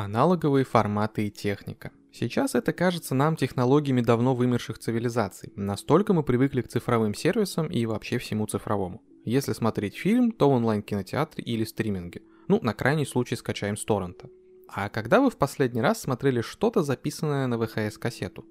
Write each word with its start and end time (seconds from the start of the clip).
Аналоговые 0.00 0.64
форматы 0.64 1.26
и 1.26 1.30
техника. 1.32 1.90
Сейчас 2.12 2.54
это 2.54 2.72
кажется 2.72 3.16
нам 3.16 3.34
технологиями 3.34 4.00
давно 4.00 4.32
вымерших 4.36 4.78
цивилизаций. 4.78 5.52
Настолько 5.56 6.12
мы 6.12 6.22
привыкли 6.22 6.62
к 6.62 6.68
цифровым 6.68 7.14
сервисам 7.14 7.66
и 7.66 7.84
вообще 7.84 8.18
всему 8.18 8.46
цифровому. 8.46 9.02
Если 9.24 9.54
смотреть 9.54 9.96
фильм, 9.96 10.30
то 10.30 10.48
в 10.48 10.52
онлайн-кинотеатре 10.52 11.42
или 11.42 11.64
стриминге. 11.64 12.22
Ну, 12.46 12.60
на 12.62 12.74
крайний 12.74 13.06
случай 13.06 13.34
скачаем 13.34 13.76
с 13.76 13.84
торрента. 13.84 14.30
А 14.68 14.88
когда 14.88 15.20
вы 15.20 15.30
в 15.30 15.36
последний 15.36 15.82
раз 15.82 16.00
смотрели 16.00 16.42
что-то 16.42 16.84
записанное 16.84 17.48
на 17.48 17.56
VHS-кассету? 17.56 18.46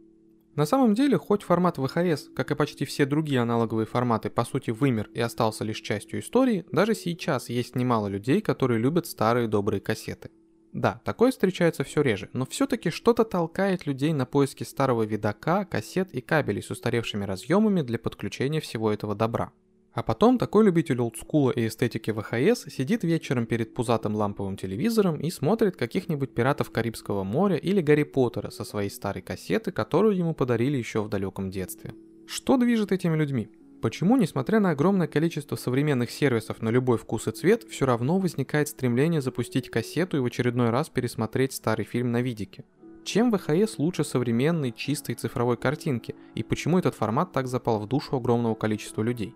На 0.56 0.66
самом 0.66 0.96
деле, 0.96 1.18
хоть 1.18 1.44
формат 1.44 1.78
VHS, 1.78 2.34
как 2.36 2.52
и 2.52 2.56
почти 2.56 2.84
все 2.84 3.06
другие 3.06 3.40
аналоговые 3.40 3.86
форматы, 3.86 4.30
по 4.30 4.44
сути 4.44 4.72
вымер 4.72 5.10
и 5.14 5.22
остался 5.22 5.64
лишь 5.64 5.80
частью 5.80 6.20
истории, 6.20 6.66
даже 6.74 6.94
сейчас 6.94 7.48
есть 7.48 7.78
немало 7.78 8.08
людей, 8.08 8.42
которые 8.42 8.82
любят 8.82 9.08
старые 9.08 9.48
добрые 9.48 9.80
кассеты. 9.80 10.30
Да, 10.74 11.02
такое 11.04 11.32
встречается 11.32 11.84
все 11.84 12.02
реже, 12.02 12.30
но 12.34 12.46
все-таки 12.46 12.90
что-то 12.90 13.24
толкает 13.24 13.86
людей 13.86 14.14
на 14.14 14.26
поиски 14.26 14.64
старого 14.64 15.04
видака, 15.04 15.66
кассет 15.66 16.14
и 16.14 16.22
кабелей 16.22 16.62
с 16.62 16.70
устаревшими 16.70 17.26
разъемами 17.26 17.82
для 17.82 17.98
подключения 17.98 18.60
всего 18.60 18.92
этого 18.92 19.16
добра. 19.16 19.52
А 19.94 20.04
потом 20.04 20.38
такой 20.38 20.64
любитель 20.64 21.02
олдскула 21.02 21.50
и 21.50 21.66
эстетики 21.66 22.12
ВХС 22.12 22.72
сидит 22.72 23.04
вечером 23.04 23.48
перед 23.48 23.74
пузатым 23.74 24.14
ламповым 24.16 24.56
телевизором 24.56 25.20
и 25.20 25.32
смотрит 25.32 25.76
каких-нибудь 25.76 26.36
пиратов 26.36 26.70
Карибского 26.70 27.24
моря 27.24 27.56
или 27.56 27.82
Гарри 27.82 28.04
Поттера 28.04 28.52
со 28.52 28.64
своей 28.64 28.92
старой 28.92 29.24
кассеты, 29.24 29.72
которую 29.72 30.16
ему 30.16 30.36
подарили 30.36 30.78
еще 30.78 31.02
в 31.02 31.10
далеком 31.10 31.50
детстве. 31.50 31.96
Что 32.28 32.58
движет 32.58 32.92
этими 32.92 33.16
людьми? 33.16 33.50
Почему, 33.82 34.18
несмотря 34.18 34.60
на 34.60 34.72
огромное 34.72 35.08
количество 35.08 35.56
современных 35.56 36.10
сервисов 36.10 36.62
на 36.62 36.70
любой 36.70 36.98
вкус 36.98 37.28
и 37.28 37.32
цвет, 37.32 37.64
все 37.64 37.86
равно 37.86 38.18
возникает 38.18 38.70
стремление 38.70 39.22
запустить 39.22 39.70
кассету 39.70 40.18
и 40.18 40.20
в 40.20 40.26
очередной 40.26 40.72
раз 40.72 40.90
пересмотреть 40.90 41.54
старый 41.54 41.86
фильм 41.86 42.12
на 42.12 42.22
видике? 42.22 42.66
Чем 43.04 43.32
ВХС 43.32 43.78
лучше 43.78 44.04
современной 44.04 44.72
чистой 44.72 45.14
цифровой 45.14 45.58
картинки 45.58 46.16
и 46.34 46.44
почему 46.44 46.80
этот 46.80 46.96
формат 46.96 47.32
так 47.32 47.48
запал 47.48 47.80
в 47.80 47.88
душу 47.88 48.18
огромного 48.18 48.56
количества 48.56 49.04
людей? 49.04 49.36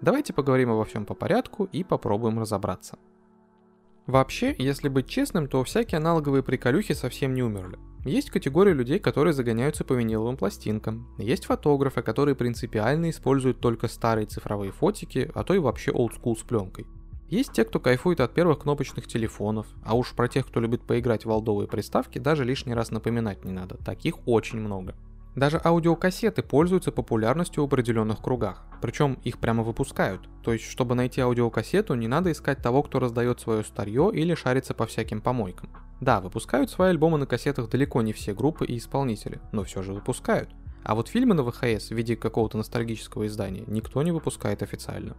Давайте 0.00 0.32
поговорим 0.32 0.70
обо 0.70 0.84
всем 0.84 1.04
по 1.04 1.14
порядку 1.14 1.68
и 1.70 1.84
попробуем 1.84 2.40
разобраться. 2.40 2.98
Вообще, 4.06 4.54
если 4.58 4.88
быть 4.88 5.08
честным, 5.08 5.46
то 5.46 5.62
всякие 5.62 5.98
аналоговые 5.98 6.42
приколюхи 6.42 6.92
совсем 6.92 7.34
не 7.34 7.42
умерли. 7.42 7.78
Есть 8.04 8.30
категория 8.30 8.72
людей, 8.72 8.98
которые 8.98 9.32
загоняются 9.32 9.84
по 9.84 9.92
виниловым 9.92 10.36
пластинкам. 10.36 11.08
Есть 11.18 11.44
фотографы, 11.44 12.02
которые 12.02 12.34
принципиально 12.34 13.10
используют 13.10 13.60
только 13.60 13.86
старые 13.86 14.26
цифровые 14.26 14.72
фотики, 14.72 15.30
а 15.34 15.44
то 15.44 15.54
и 15.54 15.58
вообще 15.58 15.92
олдскул 15.92 16.36
с 16.36 16.42
пленкой. 16.42 16.86
Есть 17.30 17.52
те, 17.52 17.64
кто 17.64 17.78
кайфует 17.78 18.20
от 18.20 18.34
первых 18.34 18.58
кнопочных 18.58 19.06
телефонов, 19.06 19.66
а 19.84 19.96
уж 19.96 20.12
про 20.12 20.28
тех, 20.28 20.46
кто 20.46 20.60
любит 20.60 20.82
поиграть 20.82 21.24
в 21.24 21.30
олдовые 21.30 21.68
приставки, 21.68 22.18
даже 22.18 22.44
лишний 22.44 22.74
раз 22.74 22.90
напоминать 22.90 23.44
не 23.44 23.52
надо, 23.52 23.76
таких 23.76 24.16
очень 24.26 24.58
много. 24.58 24.96
Даже 25.34 25.60
аудиокассеты 25.64 26.42
пользуются 26.42 26.92
популярностью 26.92 27.62
в 27.62 27.66
определенных 27.66 28.20
кругах, 28.20 28.66
причем 28.82 29.14
их 29.24 29.38
прямо 29.38 29.62
выпускают. 29.62 30.28
То 30.42 30.52
есть, 30.52 30.64
чтобы 30.66 30.94
найти 30.94 31.22
аудиокассету, 31.22 31.94
не 31.94 32.06
надо 32.06 32.30
искать 32.32 32.58
того, 32.58 32.82
кто 32.82 32.98
раздает 32.98 33.40
свое 33.40 33.64
старье 33.64 34.10
или 34.12 34.34
шарится 34.34 34.74
по 34.74 34.86
всяким 34.86 35.22
помойкам. 35.22 35.70
Да, 36.00 36.20
выпускают 36.20 36.70
свои 36.70 36.90
альбомы 36.90 37.16
на 37.16 37.26
кассетах 37.26 37.70
далеко 37.70 38.02
не 38.02 38.12
все 38.12 38.34
группы 38.34 38.66
и 38.66 38.76
исполнители, 38.76 39.40
но 39.52 39.64
все 39.64 39.82
же 39.82 39.94
выпускают. 39.94 40.50
А 40.84 40.94
вот 40.94 41.08
фильмы 41.08 41.34
на 41.34 41.44
ВХС 41.44 41.88
в 41.88 41.92
виде 41.92 42.16
какого-то 42.16 42.58
ностальгического 42.58 43.26
издания 43.26 43.64
никто 43.66 44.02
не 44.02 44.12
выпускает 44.12 44.62
официально. 44.62 45.16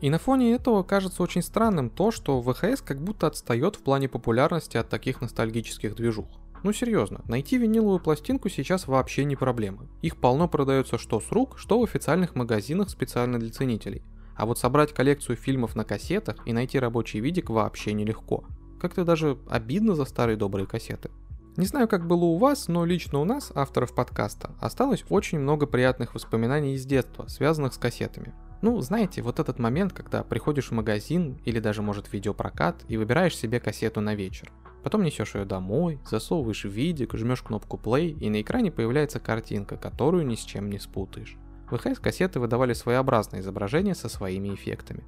И 0.00 0.10
на 0.10 0.18
фоне 0.18 0.54
этого 0.54 0.82
кажется 0.82 1.22
очень 1.22 1.42
странным 1.42 1.88
то, 1.88 2.10
что 2.10 2.42
ВХС 2.42 2.82
как 2.82 3.00
будто 3.00 3.28
отстает 3.28 3.76
в 3.76 3.82
плане 3.84 4.08
популярности 4.08 4.76
от 4.76 4.88
таких 4.88 5.20
ностальгических 5.20 5.94
движух. 5.94 6.26
Ну 6.62 6.72
серьезно, 6.72 7.22
найти 7.26 7.58
виниловую 7.58 7.98
пластинку 7.98 8.48
сейчас 8.48 8.86
вообще 8.86 9.24
не 9.24 9.34
проблема. 9.34 9.88
Их 10.00 10.16
полно 10.16 10.48
продается 10.48 10.96
что 10.96 11.20
с 11.20 11.32
рук, 11.32 11.58
что 11.58 11.80
в 11.80 11.84
официальных 11.84 12.36
магазинах 12.36 12.88
специально 12.88 13.40
для 13.40 13.50
ценителей. 13.50 14.02
А 14.36 14.46
вот 14.46 14.58
собрать 14.58 14.92
коллекцию 14.92 15.36
фильмов 15.36 15.74
на 15.74 15.84
кассетах 15.84 16.36
и 16.46 16.52
найти 16.52 16.78
рабочий 16.78 17.20
видик 17.20 17.50
вообще 17.50 17.92
нелегко. 17.92 18.44
Как-то 18.80 19.04
даже 19.04 19.38
обидно 19.50 19.94
за 19.94 20.04
старые 20.04 20.36
добрые 20.36 20.66
кассеты. 20.66 21.10
Не 21.56 21.66
знаю, 21.66 21.86
как 21.86 22.06
было 22.06 22.24
у 22.24 22.38
вас, 22.38 22.68
но 22.68 22.84
лично 22.86 23.18
у 23.18 23.24
нас, 23.24 23.52
авторов 23.54 23.94
подкаста, 23.94 24.52
осталось 24.58 25.04
очень 25.10 25.38
много 25.38 25.66
приятных 25.66 26.14
воспоминаний 26.14 26.74
из 26.74 26.86
детства, 26.86 27.26
связанных 27.26 27.74
с 27.74 27.78
кассетами. 27.78 28.32
Ну, 28.62 28.80
знаете, 28.80 29.20
вот 29.20 29.38
этот 29.38 29.58
момент, 29.58 29.92
когда 29.92 30.22
приходишь 30.22 30.68
в 30.68 30.74
магазин 30.74 31.38
или 31.44 31.60
даже, 31.60 31.82
может, 31.82 32.06
в 32.06 32.12
видеопрокат 32.12 32.84
и 32.88 32.96
выбираешь 32.96 33.36
себе 33.36 33.60
кассету 33.60 34.00
на 34.00 34.14
вечер. 34.14 34.50
Потом 34.82 35.02
несешь 35.02 35.34
ее 35.34 35.44
домой, 35.44 36.00
засовываешь 36.08 36.64
в 36.64 36.70
видик, 36.70 37.14
жмешь 37.14 37.42
кнопку 37.42 37.76
play 37.82 38.08
и 38.08 38.28
на 38.30 38.40
экране 38.40 38.72
появляется 38.72 39.20
картинка, 39.20 39.76
которую 39.76 40.26
ни 40.26 40.34
с 40.34 40.40
чем 40.40 40.70
не 40.70 40.78
спутаешь. 40.78 41.36
VHS-кассеты 41.70 42.40
выдавали 42.40 42.72
своеобразное 42.72 43.40
изображение 43.40 43.94
со 43.94 44.08
своими 44.08 44.54
эффектами. 44.54 45.04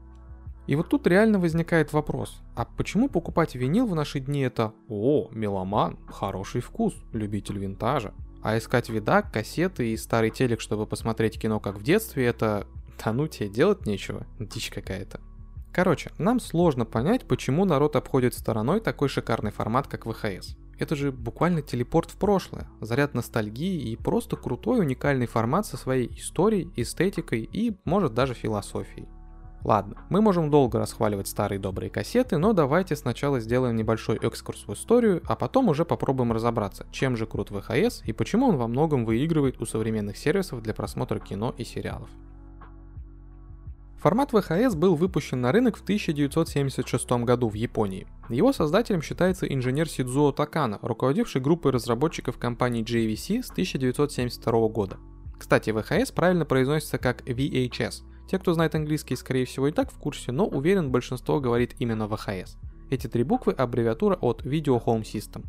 И 0.66 0.76
вот 0.76 0.88
тут 0.88 1.06
реально 1.06 1.38
возникает 1.38 1.92
вопрос, 1.92 2.40
а 2.54 2.64
почему 2.64 3.10
покупать 3.10 3.54
винил 3.54 3.86
в 3.86 3.94
наши 3.94 4.18
дни 4.18 4.40
это 4.40 4.72
«О, 4.88 5.28
меломан, 5.30 5.98
хороший 6.08 6.62
вкус, 6.62 6.94
любитель 7.12 7.58
винтажа», 7.58 8.14
а 8.42 8.56
искать 8.56 8.88
видак, 8.88 9.30
кассеты 9.30 9.92
и 9.92 9.96
старый 9.96 10.30
телек, 10.30 10.60
чтобы 10.60 10.86
посмотреть 10.86 11.38
кино 11.38 11.60
как 11.60 11.76
в 11.78 11.82
детстве, 11.82 12.24
это 12.24 12.66
«Да 13.02 13.12
ну 13.12 13.26
тебе 13.26 13.50
делать 13.50 13.84
нечего, 13.84 14.26
дичь 14.38 14.70
какая-то». 14.70 15.20
Короче, 15.74 16.12
нам 16.18 16.38
сложно 16.38 16.84
понять, 16.84 17.26
почему 17.26 17.64
народ 17.64 17.96
обходит 17.96 18.34
стороной 18.34 18.78
такой 18.78 19.08
шикарный 19.08 19.50
формат, 19.50 19.88
как 19.88 20.06
ВХС. 20.06 20.56
Это 20.78 20.94
же 20.94 21.10
буквально 21.10 21.62
телепорт 21.62 22.12
в 22.12 22.16
прошлое, 22.16 22.68
заряд 22.80 23.14
ностальгии 23.14 23.90
и 23.90 23.96
просто 23.96 24.36
крутой 24.36 24.80
уникальный 24.80 25.26
формат 25.26 25.66
со 25.66 25.76
своей 25.76 26.06
историей, 26.16 26.70
эстетикой 26.76 27.48
и, 27.52 27.76
может, 27.84 28.14
даже 28.14 28.34
философией. 28.34 29.08
Ладно, 29.64 29.96
мы 30.10 30.20
можем 30.20 30.48
долго 30.48 30.78
расхваливать 30.78 31.26
старые 31.26 31.58
добрые 31.58 31.90
кассеты, 31.90 32.38
но 32.38 32.52
давайте 32.52 32.94
сначала 32.94 33.40
сделаем 33.40 33.74
небольшой 33.74 34.18
экскурс 34.18 34.68
в 34.68 34.74
историю, 34.74 35.22
а 35.26 35.34
потом 35.34 35.70
уже 35.70 35.84
попробуем 35.84 36.32
разобраться, 36.32 36.86
чем 36.92 37.16
же 37.16 37.26
крут 37.26 37.50
ВХС 37.50 38.02
и 38.04 38.12
почему 38.12 38.46
он 38.46 38.58
во 38.58 38.68
многом 38.68 39.04
выигрывает 39.04 39.60
у 39.60 39.66
современных 39.66 40.18
сервисов 40.18 40.62
для 40.62 40.72
просмотра 40.72 41.18
кино 41.18 41.52
и 41.58 41.64
сериалов. 41.64 42.10
Формат 44.04 44.34
VHS 44.34 44.76
был 44.76 44.96
выпущен 44.96 45.40
на 45.40 45.50
рынок 45.50 45.78
в 45.78 45.82
1976 45.82 47.10
году 47.24 47.48
в 47.48 47.54
Японии. 47.54 48.06
Его 48.28 48.52
создателем 48.52 49.00
считается 49.00 49.46
инженер 49.46 49.88
Сидзуо 49.88 50.30
Такана, 50.32 50.78
руководивший 50.82 51.40
группой 51.40 51.72
разработчиков 51.72 52.36
компании 52.36 52.84
JVC 52.84 53.42
с 53.42 53.50
1972 53.50 54.68
года. 54.68 54.98
Кстати, 55.38 55.70
VHS 55.70 56.12
правильно 56.12 56.44
произносится 56.44 56.98
как 56.98 57.22
VHS. 57.22 58.02
Те, 58.30 58.38
кто 58.38 58.52
знает 58.52 58.74
английский, 58.74 59.16
скорее 59.16 59.46
всего 59.46 59.68
и 59.68 59.72
так 59.72 59.90
в 59.90 59.96
курсе, 59.96 60.32
но 60.32 60.46
уверен, 60.46 60.90
большинство 60.90 61.40
говорит 61.40 61.74
именно 61.78 62.02
VHS. 62.02 62.58
Эти 62.90 63.06
три 63.06 63.22
буквы– 63.22 63.52
аббревиатура 63.54 64.18
от 64.20 64.42
Video 64.42 64.84
Home 64.84 65.00
System. 65.00 65.46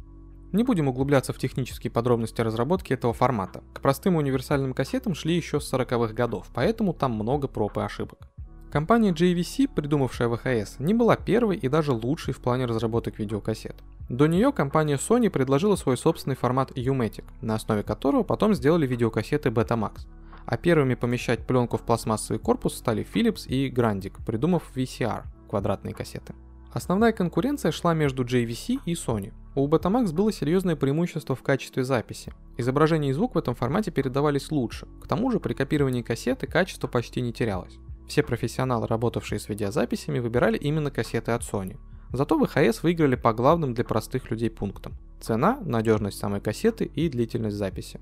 Не 0.54 0.64
будем 0.64 0.88
углубляться 0.88 1.34
в 1.34 1.38
технические 1.40 1.92
подробности 1.92 2.40
разработки 2.40 2.94
этого 2.94 3.12
формата. 3.12 3.66
К 3.74 3.82
простым 3.82 4.16
универсальным 4.16 4.74
кассетам 4.74 5.14
шли 5.14 5.36
еще 5.36 5.60
с 5.60 5.74
40-х 5.74 6.14
годов, 6.14 6.48
поэтому 6.54 6.94
там 6.94 7.12
много 7.12 7.50
проб 7.50 7.78
и 7.78 7.82
ошибок. 7.82 8.30
Компания 8.76 9.12
JVC, 9.14 9.70
придумавшая 9.74 10.28
VHS, 10.28 10.84
не 10.84 10.94
была 10.94 11.16
первой 11.16 11.56
и 11.56 11.70
даже 11.70 11.94
лучшей 11.94 12.34
в 12.34 12.42
плане 12.42 12.66
разработок 12.66 13.20
видеокассет. 13.20 13.78
До 14.10 14.28
нее 14.28 14.52
компания 14.52 14.98
Sony 14.98 15.30
предложила 15.30 15.78
свой 15.78 15.96
собственный 15.96 16.36
формат 16.36 16.74
U-Matic, 16.76 17.24
на 17.40 17.56
основе 17.56 17.84
которого 17.84 18.24
потом 18.24 18.54
сделали 18.54 18.86
видеокассеты 18.86 19.48
Betamax. 19.48 20.08
А 20.46 20.58
первыми 20.58 20.96
помещать 20.96 21.48
пленку 21.48 21.78
в 21.78 21.84
пластмассовый 21.84 22.38
корпус 22.38 22.76
стали 22.76 23.08
Philips 23.10 23.48
и 23.48 23.72
Grandic, 23.72 24.16
придумав 24.26 24.64
VCR– 24.76 25.24
квадратные 25.50 25.94
кассеты. 25.94 26.36
Основная 26.74 27.14
конкуренция 27.14 27.72
шла 27.72 27.94
между 27.94 28.26
JVC 28.26 28.82
и 28.86 28.92
Sony. 28.92 29.32
У 29.56 29.70
Betamax 29.70 30.12
было 30.12 30.34
серьезное 30.34 30.76
преимущество 30.76 31.34
в 31.34 31.44
качестве 31.44 31.86
записи. 31.86 32.34
Изображение 32.58 33.12
и 33.12 33.14
звук 33.14 33.36
в 33.36 33.38
этом 33.38 33.56
формате 33.56 33.92
передавались 33.92 34.52
лучше. 34.52 34.86
К 35.02 35.08
тому 35.08 35.32
же 35.32 35.40
при 35.40 35.54
копировании 35.54 36.02
кассеты 36.02 36.46
качество 36.46 36.90
почти 36.90 37.22
не 37.22 37.32
терялось. 37.32 37.80
Все 38.08 38.24
профессионалы, 38.24 38.88
работавшие 38.88 39.40
с 39.40 39.50
видеозаписями, 39.50 40.20
выбирали 40.20 40.58
именно 40.58 40.92
кассеты 40.92 41.32
от 41.32 41.42
Sony. 41.42 41.78
Зато 42.14 42.40
VHS 42.40 42.80
выиграли 42.84 43.16
по 43.16 43.34
главным 43.34 43.74
для 43.74 43.84
простых 43.84 44.30
людей 44.30 44.50
пунктам. 44.50 44.94
Цена, 45.20 45.60
надежность 45.66 46.18
самой 46.18 46.40
кассеты 46.40 46.86
и 46.86 47.10
длительность 47.10 47.58
записи. 47.58 48.00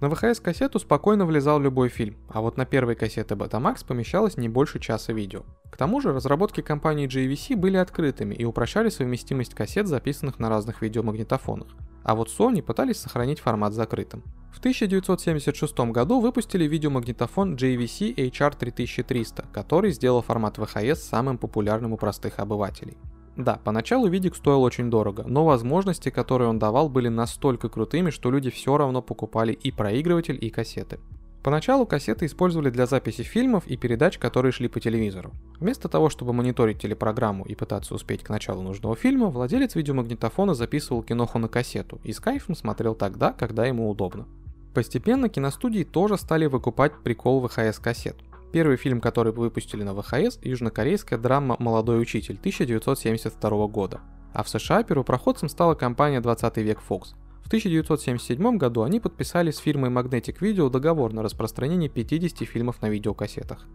На 0.00 0.06
VHS-кассету 0.06 0.78
спокойно 0.78 1.26
влезал 1.26 1.58
любой 1.58 1.88
фильм, 1.88 2.16
а 2.28 2.40
вот 2.40 2.56
на 2.56 2.64
первой 2.64 2.94
кассете 2.94 3.34
Betamax 3.34 3.84
помещалось 3.84 4.36
не 4.36 4.48
больше 4.48 4.78
часа 4.78 5.12
видео. 5.12 5.42
К 5.72 5.76
тому 5.76 6.00
же 6.00 6.12
разработки 6.12 6.60
компании 6.60 7.08
JVC 7.08 7.56
были 7.56 7.78
открытыми 7.78 8.34
и 8.34 8.44
упрощали 8.44 8.90
совместимость 8.90 9.54
кассет, 9.54 9.88
записанных 9.88 10.38
на 10.38 10.48
разных 10.50 10.82
видеомагнитофонах. 10.82 11.68
А 12.04 12.14
вот 12.14 12.28
Sony 12.28 12.62
пытались 12.62 13.00
сохранить 13.00 13.40
формат 13.40 13.72
закрытым. 13.72 14.22
В 14.52 14.58
1976 14.58 15.78
году 15.92 16.20
выпустили 16.20 16.64
видеомагнитофон 16.64 17.54
JVC 17.54 18.14
HR3300, 18.14 19.46
который 19.52 19.92
сделал 19.92 20.22
формат 20.22 20.58
VHS 20.58 20.96
самым 20.96 21.38
популярным 21.38 21.92
у 21.92 21.96
простых 21.96 22.38
обывателей. 22.38 22.96
Да, 23.36 23.60
поначалу 23.62 24.08
видик 24.08 24.34
стоил 24.34 24.62
очень 24.62 24.90
дорого, 24.90 25.24
но 25.28 25.44
возможности, 25.44 26.10
которые 26.10 26.48
он 26.48 26.58
давал, 26.58 26.88
были 26.88 27.06
настолько 27.06 27.68
крутыми, 27.68 28.10
что 28.10 28.32
люди 28.32 28.50
все 28.50 28.76
равно 28.76 29.00
покупали 29.00 29.52
и 29.52 29.70
проигрыватель, 29.70 30.36
и 30.40 30.50
кассеты. 30.50 30.98
Поначалу 31.44 31.86
кассеты 31.86 32.26
использовали 32.26 32.68
для 32.70 32.86
записи 32.86 33.22
фильмов 33.22 33.66
и 33.68 33.76
передач, 33.76 34.18
которые 34.18 34.50
шли 34.50 34.66
по 34.66 34.80
телевизору. 34.80 35.32
Вместо 35.60 35.88
того, 35.88 36.10
чтобы 36.10 36.32
мониторить 36.32 36.80
телепрограмму 36.80 37.44
и 37.44 37.54
пытаться 37.54 37.94
успеть 37.94 38.24
к 38.24 38.28
началу 38.28 38.62
нужного 38.62 38.96
фильма, 38.96 39.28
владелец 39.28 39.76
видеомагнитофона 39.76 40.54
записывал 40.54 41.02
киноху 41.02 41.38
на 41.38 41.48
кассету 41.48 42.00
и 42.02 42.12
с 42.12 42.18
кайфом 42.18 42.56
смотрел 42.56 42.96
тогда, 42.96 43.32
когда 43.32 43.66
ему 43.66 43.88
удобно. 43.88 44.26
Постепенно 44.74 45.28
киностудии 45.28 45.84
тоже 45.84 46.16
стали 46.16 46.46
выкупать 46.46 46.92
прикол 47.02 47.46
ВХС-кассет. 47.46 48.16
Первый 48.52 48.76
фильм, 48.76 49.00
который 49.00 49.32
выпустили 49.32 49.82
на 49.82 49.94
ВХС, 49.94 50.38
южнокорейская 50.42 51.18
драма 51.18 51.56
«Молодой 51.58 52.00
учитель» 52.00 52.36
1972 52.36 53.66
года. 53.66 54.00
А 54.32 54.42
в 54.42 54.48
США 54.48 54.82
первопроходцем 54.82 55.48
стала 55.48 55.74
компания 55.74 56.20
«20 56.20 56.62
век 56.62 56.78
Fox», 56.88 57.14
в 57.42 57.46
1977 57.48 58.58
году 58.58 58.82
они 58.82 59.00
подписали 59.00 59.50
с 59.50 59.56
фирмой 59.56 59.88
Magnetic 59.88 60.38
Video 60.40 60.68
договор 60.68 61.14
на 61.14 61.22
распространение 61.22 61.88
50 61.88 62.46
фильмов 62.46 62.82
на 62.82 62.90
видеокассетах. 62.90 63.66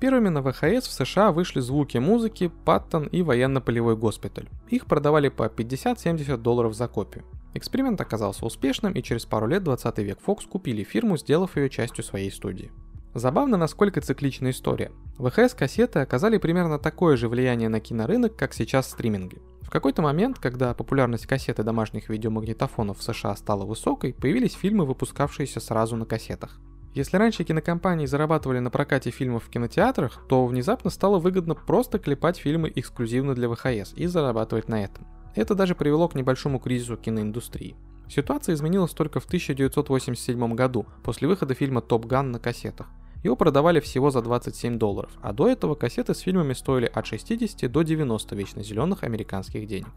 Первыми 0.00 0.30
на 0.30 0.42
ВХС 0.42 0.88
в 0.88 0.92
США 0.92 1.30
вышли 1.30 1.60
звуки 1.60 1.98
музыки, 1.98 2.50
Паттон 2.64 3.04
и 3.08 3.20
военно-полевой 3.20 3.96
госпиталь. 3.96 4.48
Их 4.70 4.86
продавали 4.86 5.28
по 5.28 5.44
50-70 5.44 6.38
долларов 6.38 6.74
за 6.74 6.88
копию. 6.88 7.24
Эксперимент 7.52 8.00
оказался 8.00 8.46
успешным, 8.46 8.94
и 8.94 9.02
через 9.02 9.26
пару 9.26 9.46
лет 9.46 9.62
20 9.62 9.98
век 9.98 10.18
Fox 10.26 10.48
купили 10.48 10.84
фирму, 10.84 11.18
сделав 11.18 11.54
ее 11.58 11.68
частью 11.68 12.02
своей 12.02 12.30
студии. 12.30 12.72
Забавно, 13.12 13.58
насколько 13.58 14.00
циклична 14.00 14.50
история. 14.50 14.90
ВХС-кассеты 15.18 15.98
оказали 15.98 16.38
примерно 16.38 16.78
такое 16.78 17.18
же 17.18 17.28
влияние 17.28 17.68
на 17.68 17.80
кинорынок, 17.80 18.36
как 18.36 18.54
сейчас 18.54 18.88
стриминги. 18.88 19.38
В 19.60 19.68
какой-то 19.68 20.00
момент, 20.00 20.38
когда 20.38 20.72
популярность 20.72 21.26
кассеты 21.26 21.62
домашних 21.62 22.08
видеомагнитофонов 22.08 23.00
в 23.00 23.02
США 23.02 23.36
стала 23.36 23.66
высокой, 23.66 24.14
появились 24.14 24.54
фильмы, 24.54 24.86
выпускавшиеся 24.86 25.60
сразу 25.60 25.96
на 25.96 26.06
кассетах. 26.06 26.58
Если 26.92 27.16
раньше 27.16 27.44
кинокомпании 27.44 28.06
зарабатывали 28.06 28.58
на 28.58 28.70
прокате 28.70 29.10
фильмов 29.10 29.44
в 29.44 29.50
кинотеатрах, 29.50 30.24
то 30.28 30.44
внезапно 30.46 30.90
стало 30.90 31.20
выгодно 31.20 31.54
просто 31.54 32.00
клепать 32.00 32.36
фильмы 32.36 32.72
эксклюзивно 32.74 33.34
для 33.36 33.48
ВХС 33.48 33.92
и 33.94 34.06
зарабатывать 34.06 34.68
на 34.68 34.82
этом. 34.82 35.06
Это 35.36 35.54
даже 35.54 35.76
привело 35.76 36.08
к 36.08 36.16
небольшому 36.16 36.58
кризису 36.58 36.96
киноиндустрии. 36.96 37.76
Ситуация 38.08 38.56
изменилась 38.56 38.90
только 38.90 39.20
в 39.20 39.26
1987 39.26 40.54
году, 40.54 40.84
после 41.04 41.28
выхода 41.28 41.54
фильма 41.54 41.80
«Топ 41.80 42.06
Ган» 42.06 42.32
на 42.32 42.40
кассетах. 42.40 42.88
Его 43.22 43.36
продавали 43.36 43.78
всего 43.78 44.10
за 44.10 44.20
27 44.20 44.76
долларов, 44.76 45.12
а 45.22 45.32
до 45.32 45.48
этого 45.48 45.76
кассеты 45.76 46.14
с 46.14 46.20
фильмами 46.20 46.54
стоили 46.54 46.90
от 46.92 47.06
60 47.06 47.70
до 47.70 47.82
90 47.82 48.34
вечно 48.34 48.64
зеленых 48.64 49.04
американских 49.04 49.68
денег. 49.68 49.92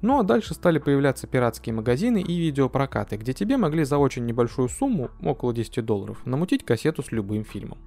Ну 0.00 0.18
а 0.20 0.22
дальше 0.22 0.54
стали 0.54 0.78
появляться 0.78 1.26
пиратские 1.26 1.74
магазины 1.74 2.22
и 2.22 2.38
видеопрокаты, 2.38 3.16
где 3.16 3.32
тебе 3.32 3.56
могли 3.56 3.84
за 3.84 3.98
очень 3.98 4.26
небольшую 4.26 4.68
сумму, 4.68 5.10
около 5.22 5.52
10 5.52 5.84
долларов, 5.84 6.24
намутить 6.24 6.64
кассету 6.64 7.02
с 7.02 7.10
любым 7.10 7.44
фильмом. 7.44 7.78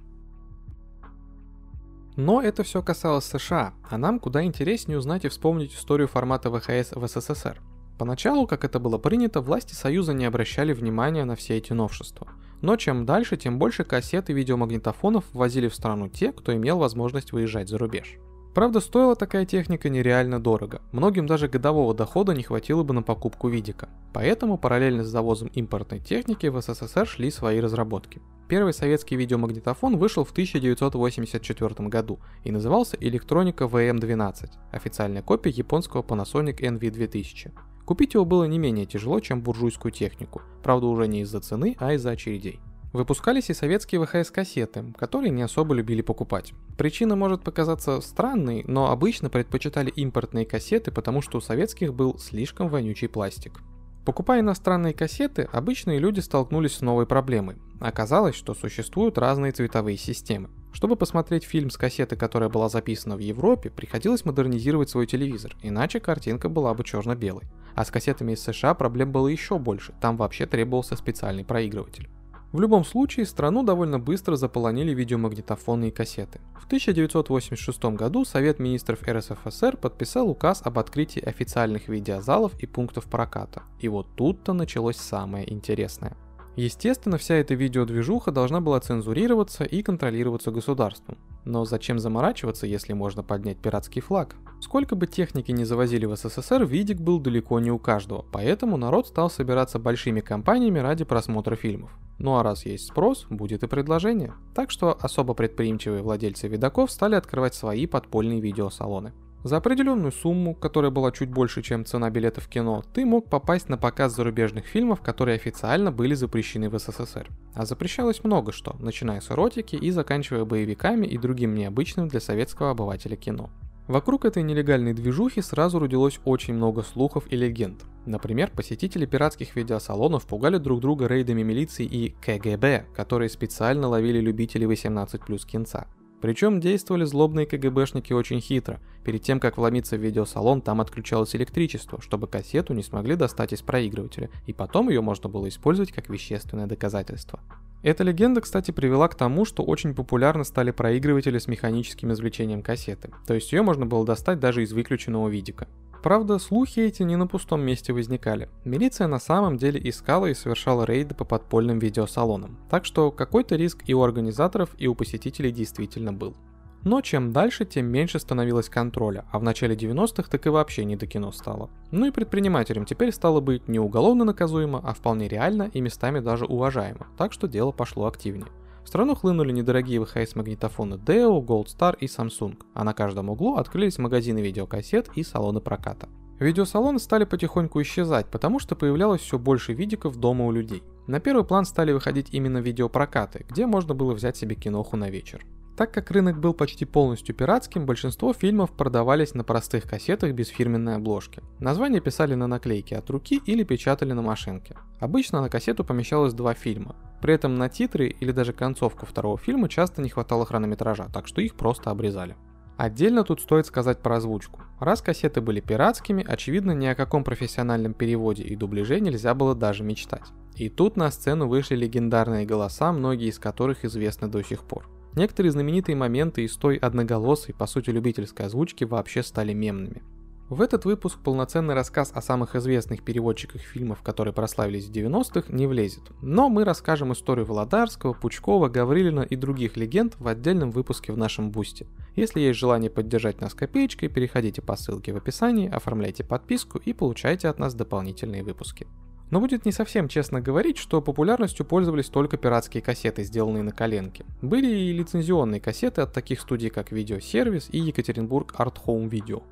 Но 2.16 2.42
это 2.42 2.62
все 2.62 2.82
касалось 2.82 3.24
США, 3.24 3.72
а 3.88 3.96
нам 3.96 4.18
куда 4.18 4.44
интереснее 4.44 4.98
узнать 4.98 5.24
и 5.24 5.28
вспомнить 5.28 5.74
историю 5.74 6.08
формата 6.08 6.50
ВХС 6.50 6.92
в 6.92 7.06
СССР. 7.06 7.60
Поначалу, 7.98 8.46
как 8.46 8.64
это 8.64 8.78
было 8.78 8.98
принято, 8.98 9.40
власти 9.40 9.72
Союза 9.74 10.12
не 10.12 10.26
обращали 10.26 10.74
внимания 10.74 11.24
на 11.24 11.36
все 11.36 11.56
эти 11.56 11.72
новшества. 11.72 12.28
Но 12.60 12.76
чем 12.76 13.06
дальше, 13.06 13.36
тем 13.38 13.58
больше 13.58 13.84
кассет 13.84 14.28
и 14.28 14.34
видеомагнитофонов 14.34 15.24
ввозили 15.32 15.68
в 15.68 15.74
страну 15.74 16.08
те, 16.08 16.32
кто 16.32 16.54
имел 16.54 16.78
возможность 16.78 17.32
выезжать 17.32 17.68
за 17.68 17.78
рубеж. 17.78 18.18
Правда, 18.54 18.80
стоила 18.80 19.16
такая 19.16 19.46
техника 19.46 19.88
нереально 19.88 20.38
дорого. 20.38 20.82
Многим 20.92 21.26
даже 21.26 21.48
годового 21.48 21.94
дохода 21.94 22.34
не 22.34 22.42
хватило 22.42 22.82
бы 22.82 22.92
на 22.92 23.02
покупку 23.02 23.48
видика. 23.48 23.88
Поэтому 24.12 24.58
параллельно 24.58 25.04
с 25.04 25.08
завозом 25.08 25.48
импортной 25.54 26.00
техники 26.00 26.46
в 26.46 26.60
СССР 26.60 27.06
шли 27.06 27.30
свои 27.30 27.60
разработки. 27.60 28.20
Первый 28.48 28.74
советский 28.74 29.16
видеомагнитофон 29.16 29.96
вышел 29.96 30.24
в 30.24 30.32
1984 30.32 31.88
году 31.88 32.18
и 32.44 32.52
назывался 32.52 32.98
электроника 33.00 33.64
VM12, 33.64 34.50
официальная 34.70 35.22
копия 35.22 35.50
японского 35.50 36.02
Panasonic 36.02 36.60
NV2000. 36.60 37.52
Купить 37.86 38.12
его 38.12 38.26
было 38.26 38.44
не 38.44 38.58
менее 38.58 38.84
тяжело, 38.84 39.20
чем 39.20 39.40
буржуйскую 39.40 39.90
технику, 39.90 40.42
правда 40.62 40.86
уже 40.86 41.08
не 41.08 41.22
из-за 41.22 41.40
цены, 41.40 41.76
а 41.78 41.94
из-за 41.94 42.10
очередей. 42.10 42.60
Выпускались 42.92 43.48
и 43.48 43.54
советские 43.54 44.02
ВХС-кассеты, 44.02 44.92
которые 44.98 45.30
не 45.30 45.42
особо 45.42 45.74
любили 45.74 46.02
покупать. 46.02 46.52
Причина 46.76 47.16
может 47.16 47.42
показаться 47.42 48.02
странной, 48.02 48.64
но 48.66 48.90
обычно 48.90 49.30
предпочитали 49.30 49.88
импортные 49.90 50.44
кассеты, 50.44 50.90
потому 50.90 51.22
что 51.22 51.38
у 51.38 51.40
советских 51.40 51.94
был 51.94 52.18
слишком 52.18 52.68
вонючий 52.68 53.08
пластик. 53.08 53.60
Покупая 54.04 54.40
иностранные 54.40 54.92
кассеты, 54.92 55.48
обычные 55.52 56.00
люди 56.00 56.20
столкнулись 56.20 56.74
с 56.74 56.80
новой 56.82 57.06
проблемой. 57.06 57.56
Оказалось, 57.80 58.34
что 58.34 58.52
существуют 58.52 59.16
разные 59.16 59.52
цветовые 59.52 59.96
системы. 59.96 60.50
Чтобы 60.72 60.96
посмотреть 60.96 61.44
фильм 61.44 61.70
с 61.70 61.78
кассеты, 61.78 62.16
которая 62.16 62.50
была 62.50 62.68
записана 62.68 63.16
в 63.16 63.20
Европе, 63.20 63.70
приходилось 63.70 64.24
модернизировать 64.24 64.90
свой 64.90 65.06
телевизор, 65.06 65.56
иначе 65.62 66.00
картинка 66.00 66.48
была 66.48 66.74
бы 66.74 66.84
черно-белой. 66.84 67.44
А 67.74 67.84
с 67.84 67.90
кассетами 67.90 68.32
из 68.32 68.42
США 68.42 68.74
проблем 68.74 69.12
было 69.12 69.28
еще 69.28 69.58
больше, 69.58 69.94
там 70.00 70.16
вообще 70.16 70.46
требовался 70.46 70.96
специальный 70.96 71.44
проигрыватель. 71.44 72.10
В 72.52 72.60
любом 72.60 72.84
случае, 72.84 73.24
страну 73.24 73.62
довольно 73.62 73.98
быстро 73.98 74.36
заполонили 74.36 74.92
видеомагнитофонные 74.92 75.90
кассеты. 75.90 76.40
В 76.60 76.66
1986 76.66 77.84
году 77.96 78.26
Совет 78.26 78.58
министров 78.58 79.02
РСФСР 79.08 79.78
подписал 79.78 80.28
указ 80.28 80.60
об 80.62 80.78
открытии 80.78 81.24
официальных 81.24 81.88
видеозалов 81.88 82.52
и 82.62 82.66
пунктов 82.66 83.06
проката. 83.06 83.62
И 83.80 83.88
вот 83.88 84.06
тут-то 84.16 84.52
началось 84.52 84.98
самое 84.98 85.50
интересное. 85.50 86.14
Естественно, 86.54 87.16
вся 87.16 87.36
эта 87.36 87.54
видеодвижуха 87.54 88.30
должна 88.30 88.60
была 88.60 88.78
цензурироваться 88.80 89.64
и 89.64 89.82
контролироваться 89.82 90.50
государством. 90.50 91.16
Но 91.46 91.64
зачем 91.64 91.98
заморачиваться, 91.98 92.66
если 92.66 92.92
можно 92.92 93.22
поднять 93.22 93.56
пиратский 93.56 94.02
флаг? 94.02 94.36
Сколько 94.60 94.94
бы 94.94 95.06
техники 95.06 95.50
не 95.50 95.64
завозили 95.64 96.04
в 96.04 96.14
СССР, 96.14 96.66
видик 96.66 97.00
был 97.00 97.18
далеко 97.18 97.58
не 97.60 97.70
у 97.70 97.78
каждого, 97.78 98.26
поэтому 98.30 98.76
народ 98.76 99.08
стал 99.08 99.30
собираться 99.30 99.78
большими 99.78 100.20
компаниями 100.20 100.80
ради 100.80 101.04
просмотра 101.04 101.56
фильмов. 101.56 101.90
Ну 102.18 102.36
а 102.36 102.42
раз 102.42 102.66
есть 102.66 102.88
спрос, 102.88 103.26
будет 103.30 103.62
и 103.62 103.66
предложение. 103.66 104.34
Так 104.54 104.70
что 104.70 104.96
особо 105.00 105.34
предприимчивые 105.34 106.02
владельцы 106.02 106.48
видаков 106.48 106.90
стали 106.90 107.14
открывать 107.14 107.54
свои 107.54 107.86
подпольные 107.86 108.40
видеосалоны. 108.40 109.12
За 109.44 109.56
определенную 109.56 110.12
сумму, 110.12 110.54
которая 110.54 110.92
была 110.92 111.10
чуть 111.10 111.28
больше, 111.28 111.62
чем 111.62 111.84
цена 111.84 112.10
билета 112.10 112.40
в 112.40 112.46
кино, 112.46 112.84
ты 112.94 113.04
мог 113.04 113.28
попасть 113.28 113.68
на 113.68 113.76
показ 113.76 114.14
зарубежных 114.14 114.66
фильмов, 114.66 115.00
которые 115.00 115.34
официально 115.34 115.90
были 115.90 116.14
запрещены 116.14 116.70
в 116.70 116.78
СССР. 116.78 117.28
А 117.54 117.66
запрещалось 117.66 118.22
много 118.22 118.52
что, 118.52 118.76
начиная 118.78 119.20
с 119.20 119.32
эротики 119.32 119.74
и 119.74 119.90
заканчивая 119.90 120.44
боевиками 120.44 121.06
и 121.06 121.18
другим 121.18 121.56
необычным 121.56 122.06
для 122.06 122.20
советского 122.20 122.70
обывателя 122.70 123.16
кино. 123.16 123.50
Вокруг 123.88 124.24
этой 124.24 124.42
нелегальной 124.42 124.94
движухи 124.94 125.42
сразу 125.42 125.78
родилось 125.78 126.20
очень 126.24 126.54
много 126.54 126.82
слухов 126.82 127.24
и 127.30 127.36
легенд. 127.36 127.84
Например, 128.06 128.50
посетители 128.50 129.06
пиратских 129.06 129.56
видеосалонов 129.56 130.26
пугали 130.26 130.58
друг 130.58 130.80
друга 130.80 131.06
рейдами 131.06 131.42
милиции 131.42 131.84
и 131.84 132.10
КГБ, 132.20 132.86
которые 132.94 133.28
специально 133.28 133.88
ловили 133.88 134.20
любителей 134.20 134.66
18+, 134.66 135.46
кинца. 135.46 135.86
Причем 136.22 136.60
действовали 136.60 137.04
злобные 137.04 137.46
КГБшники 137.46 138.12
очень 138.12 138.40
хитро. 138.40 138.78
Перед 139.04 139.22
тем, 139.22 139.40
как 139.40 139.58
вломиться 139.58 139.96
в 139.96 140.00
видеосалон, 140.00 140.62
там 140.62 140.80
отключалось 140.80 141.34
электричество, 141.34 142.00
чтобы 142.00 142.28
кассету 142.28 142.74
не 142.74 142.84
смогли 142.84 143.16
достать 143.16 143.52
из 143.52 143.60
проигрывателя, 143.60 144.30
и 144.46 144.52
потом 144.52 144.88
ее 144.88 145.00
можно 145.00 145.28
было 145.28 145.48
использовать 145.48 145.90
как 145.90 146.08
вещественное 146.08 146.68
доказательство. 146.68 147.40
Эта 147.82 148.04
легенда, 148.04 148.40
кстати, 148.40 148.70
привела 148.70 149.08
к 149.08 149.16
тому, 149.16 149.44
что 149.44 149.64
очень 149.64 149.96
популярны 149.96 150.44
стали 150.44 150.70
проигрыватели 150.70 151.38
с 151.38 151.48
механическим 151.48 152.12
извлечением 152.12 152.62
кассеты, 152.62 153.10
то 153.26 153.34
есть 153.34 153.52
ее 153.52 153.62
можно 153.62 153.84
было 153.84 154.06
достать 154.06 154.38
даже 154.38 154.62
из 154.62 154.72
выключенного 154.72 155.28
видика. 155.28 155.66
Правда, 156.02 156.40
слухи 156.40 156.80
эти 156.80 157.04
не 157.04 157.14
на 157.14 157.28
пустом 157.28 157.60
месте 157.60 157.92
возникали. 157.92 158.48
Милиция 158.64 159.06
на 159.06 159.20
самом 159.20 159.56
деле 159.56 159.80
искала 159.88 160.26
и 160.26 160.34
совершала 160.34 160.84
рейды 160.84 161.14
по 161.14 161.24
подпольным 161.24 161.78
видеосалонам, 161.78 162.58
так 162.68 162.84
что 162.84 163.12
какой-то 163.12 163.54
риск 163.54 163.84
и 163.86 163.94
у 163.94 164.02
организаторов, 164.02 164.70
и 164.78 164.88
у 164.88 164.96
посетителей 164.96 165.52
действительно 165.52 166.12
был. 166.12 166.34
Но 166.82 167.00
чем 167.02 167.32
дальше, 167.32 167.64
тем 167.64 167.86
меньше 167.86 168.18
становилось 168.18 168.68
контроля, 168.68 169.24
а 169.30 169.38
в 169.38 169.44
начале 169.44 169.76
90-х 169.76 170.28
так 170.28 170.44
и 170.44 170.48
вообще 170.48 170.84
не 170.84 170.96
до 170.96 171.06
кино 171.06 171.30
стало. 171.30 171.70
Ну 171.92 172.06
и 172.06 172.10
предпринимателям 172.10 172.84
теперь 172.84 173.12
стало 173.12 173.40
быть 173.40 173.68
не 173.68 173.78
уголовно 173.78 174.24
наказуемо, 174.24 174.80
а 174.82 174.94
вполне 174.94 175.28
реально 175.28 175.70
и 175.72 175.80
местами 175.80 176.18
даже 176.18 176.46
уважаемо, 176.46 177.06
так 177.16 177.32
что 177.32 177.46
дело 177.46 177.70
пошло 177.70 178.06
активнее. 178.06 178.50
В 178.84 178.88
страну 178.88 179.14
хлынули 179.14 179.52
недорогие 179.52 180.00
VHS-магнитофоны 180.00 180.94
Deo, 180.94 181.44
Gold 181.44 181.66
Star 181.66 181.96
и 181.98 182.06
Samsung, 182.06 182.58
а 182.74 182.84
на 182.84 182.92
каждом 182.92 183.30
углу 183.30 183.56
открылись 183.56 183.98
магазины 183.98 184.40
видеокассет 184.40 185.10
и 185.14 185.22
салоны 185.22 185.60
проката. 185.60 186.08
Видеосалоны 186.38 186.98
стали 186.98 187.24
потихоньку 187.24 187.80
исчезать, 187.82 188.26
потому 188.26 188.58
что 188.58 188.74
появлялось 188.74 189.20
все 189.20 189.38
больше 189.38 189.72
видиков 189.72 190.16
дома 190.16 190.46
у 190.46 190.50
людей. 190.50 190.82
На 191.06 191.20
первый 191.20 191.44
план 191.44 191.64
стали 191.64 191.92
выходить 191.92 192.28
именно 192.32 192.58
видеопрокаты, 192.58 193.46
где 193.48 193.66
можно 193.66 193.94
было 193.94 194.12
взять 194.12 194.36
себе 194.36 194.56
киноху 194.56 194.96
на 194.96 195.08
вечер. 195.08 195.44
Так 195.76 195.90
как 195.90 196.10
рынок 196.10 196.38
был 196.38 196.52
почти 196.52 196.84
полностью 196.84 197.34
пиратским, 197.34 197.86
большинство 197.86 198.34
фильмов 198.34 198.72
продавались 198.72 199.32
на 199.32 199.42
простых 199.42 199.84
кассетах 199.84 200.32
без 200.32 200.48
фирменной 200.48 200.96
обложки. 200.96 201.42
Названия 201.60 202.00
писали 202.00 202.34
на 202.34 202.46
наклейке 202.46 202.96
от 202.96 203.08
руки 203.08 203.40
или 203.46 203.64
печатали 203.64 204.12
на 204.12 204.20
машинке. 204.20 204.76
Обычно 205.00 205.40
на 205.40 205.48
кассету 205.48 205.82
помещалось 205.82 206.34
два 206.34 206.52
фильма. 206.52 206.94
При 207.22 207.32
этом 207.32 207.54
на 207.54 207.70
титры 207.70 208.08
или 208.08 208.32
даже 208.32 208.52
концовку 208.52 209.06
второго 209.06 209.38
фильма 209.38 209.68
часто 209.68 210.02
не 210.02 210.10
хватало 210.10 210.44
хронометража, 210.44 211.08
так 211.12 211.26
что 211.26 211.40
их 211.40 211.54
просто 211.54 211.90
обрезали. 211.90 212.36
Отдельно 212.76 213.24
тут 213.24 213.40
стоит 213.40 213.66
сказать 213.66 214.00
про 214.00 214.16
озвучку. 214.16 214.60
Раз 214.78 215.00
кассеты 215.00 215.40
были 215.40 215.60
пиратскими, 215.60 216.24
очевидно 216.26 216.72
ни 216.72 216.86
о 216.86 216.94
каком 216.94 217.24
профессиональном 217.24 217.94
переводе 217.94 218.42
и 218.42 218.56
дубляже 218.56 219.00
нельзя 219.00 219.34
было 219.34 219.54
даже 219.54 219.84
мечтать. 219.84 220.32
И 220.56 220.68
тут 220.68 220.96
на 220.96 221.10
сцену 221.10 221.48
вышли 221.48 221.76
легендарные 221.76 222.44
голоса, 222.44 222.92
многие 222.92 223.28
из 223.28 223.38
которых 223.38 223.84
известны 223.84 224.28
до 224.28 224.42
сих 224.42 224.64
пор. 224.64 224.88
Некоторые 225.14 225.52
знаменитые 225.52 225.94
моменты 225.94 226.44
из 226.44 226.56
той 226.56 226.76
одноголосой, 226.76 227.54
по 227.54 227.66
сути 227.66 227.90
любительской 227.90 228.46
озвучки 228.46 228.84
вообще 228.84 229.22
стали 229.22 229.52
мемными. 229.52 230.02
В 230.48 230.60
этот 230.60 230.84
выпуск 230.84 231.18
полноценный 231.18 231.72
рассказ 231.72 232.12
о 232.14 232.20
самых 232.20 232.56
известных 232.56 233.02
переводчиках 233.02 233.62
фильмов, 233.62 234.02
которые 234.02 234.34
прославились 234.34 234.86
в 234.86 234.92
90-х, 234.92 235.50
не 235.50 235.66
влезет. 235.66 236.02
Но 236.20 236.50
мы 236.50 236.64
расскажем 236.64 237.12
историю 237.14 237.46
Володарского, 237.46 238.12
Пучкова, 238.12 238.68
Гаврилина 238.68 239.20
и 239.20 239.34
других 239.34 239.78
легенд 239.78 240.14
в 240.18 240.28
отдельном 240.28 240.70
выпуске 240.70 241.10
в 241.12 241.16
нашем 241.16 241.50
бусте. 241.50 241.86
Если 242.16 242.40
есть 242.40 242.58
желание 242.58 242.90
поддержать 242.90 243.40
нас 243.40 243.54
копеечкой, 243.54 244.10
переходите 244.10 244.60
по 244.60 244.76
ссылке 244.76 245.14
в 245.14 245.16
описании, 245.16 245.70
оформляйте 245.70 246.22
подписку 246.22 246.76
и 246.76 246.92
получайте 246.92 247.48
от 247.48 247.58
нас 247.58 247.72
дополнительные 247.74 248.42
выпуски. 248.42 248.86
Но 249.32 249.40
будет 249.40 249.64
не 249.64 249.72
совсем 249.72 250.08
честно 250.08 250.42
говорить, 250.42 250.76
что 250.76 251.00
популярностью 251.00 251.64
пользовались 251.64 252.10
только 252.10 252.36
пиратские 252.36 252.82
кассеты, 252.82 253.24
сделанные 253.24 253.62
на 253.62 253.72
коленке. 253.72 254.26
Были 254.42 254.68
и 254.68 254.92
лицензионные 254.92 255.58
кассеты 255.58 256.02
от 256.02 256.12
таких 256.12 256.38
студий, 256.38 256.68
как 256.68 256.92
Видеосервис 256.92 257.70
и 257.72 257.78
Екатеринбург 257.78 258.54
Art 258.58 258.76
Home 258.84 259.08
Video. 259.08 259.42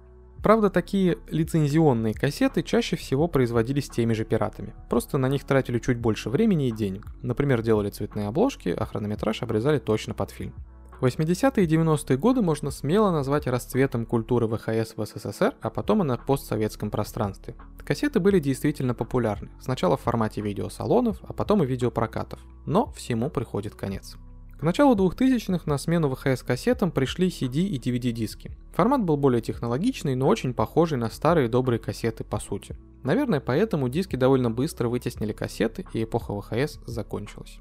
Правда, 0.42 0.68
такие 0.68 1.16
лицензионные 1.30 2.12
кассеты 2.12 2.62
чаще 2.62 2.96
всего 2.96 3.26
производились 3.26 3.88
теми 3.88 4.12
же 4.12 4.26
пиратами. 4.26 4.75
Просто 4.90 5.16
на 5.16 5.30
них 5.30 5.44
тратили 5.44 5.78
чуть 5.78 5.96
больше 5.96 6.28
времени 6.28 6.68
и 6.68 6.72
денег. 6.72 7.06
Например, 7.22 7.62
делали 7.62 7.88
цветные 7.88 8.28
обложки, 8.28 8.68
а 8.68 8.84
хронометраж 8.84 9.42
обрезали 9.42 9.78
точно 9.78 10.12
под 10.12 10.30
фильм. 10.30 10.52
80-е 11.00 11.64
и 11.64 11.66
90-е 11.66 12.16
годы 12.19 12.42
можно 12.42 12.71
смело 12.71 13.11
назвать 13.11 13.47
расцветом 13.47 14.04
культуры 14.04 14.47
ВХС 14.47 14.95
в 14.97 15.04
СССР, 15.04 15.54
а 15.61 15.71
потом 15.71 16.02
и 16.02 16.07
на 16.07 16.16
постсоветском 16.19 16.90
пространстве. 16.90 17.54
Кассеты 17.85 18.21
были 18.21 18.38
действительно 18.38 18.95
популярны, 18.95 19.50
сначала 19.61 19.97
в 19.97 20.02
формате 20.02 20.40
видеосалонов, 20.40 21.19
а 21.23 21.33
потом 21.33 21.62
и 21.62 21.66
видеопрокатов. 21.66 22.40
Но 22.66 22.92
всему 22.92 23.30
приходит 23.30 23.75
конец. 23.75 24.16
К 24.59 24.62
началу 24.62 24.95
2000-х 24.95 25.62
на 25.64 25.78
смену 25.78 26.11
ВХС-кассетам 26.11 26.90
пришли 26.90 27.28
CD 27.28 27.61
и 27.61 27.78
DVD-диски. 27.78 28.50
Формат 28.75 29.02
был 29.02 29.16
более 29.16 29.40
технологичный, 29.40 30.14
но 30.14 30.28
очень 30.28 30.52
похожий 30.52 30.99
на 30.99 31.09
старые 31.09 31.49
добрые 31.49 31.78
кассеты 31.78 32.25
по 32.25 32.38
сути. 32.38 32.76
Наверное, 33.02 33.40
поэтому 33.40 33.88
диски 33.88 34.16
довольно 34.16 34.50
быстро 34.50 34.88
вытеснили 34.88 35.33
кассеты, 35.33 35.87
и 35.95 36.04
эпоха 36.04 36.38
ВХС 36.38 36.78
закончилась. 36.85 37.59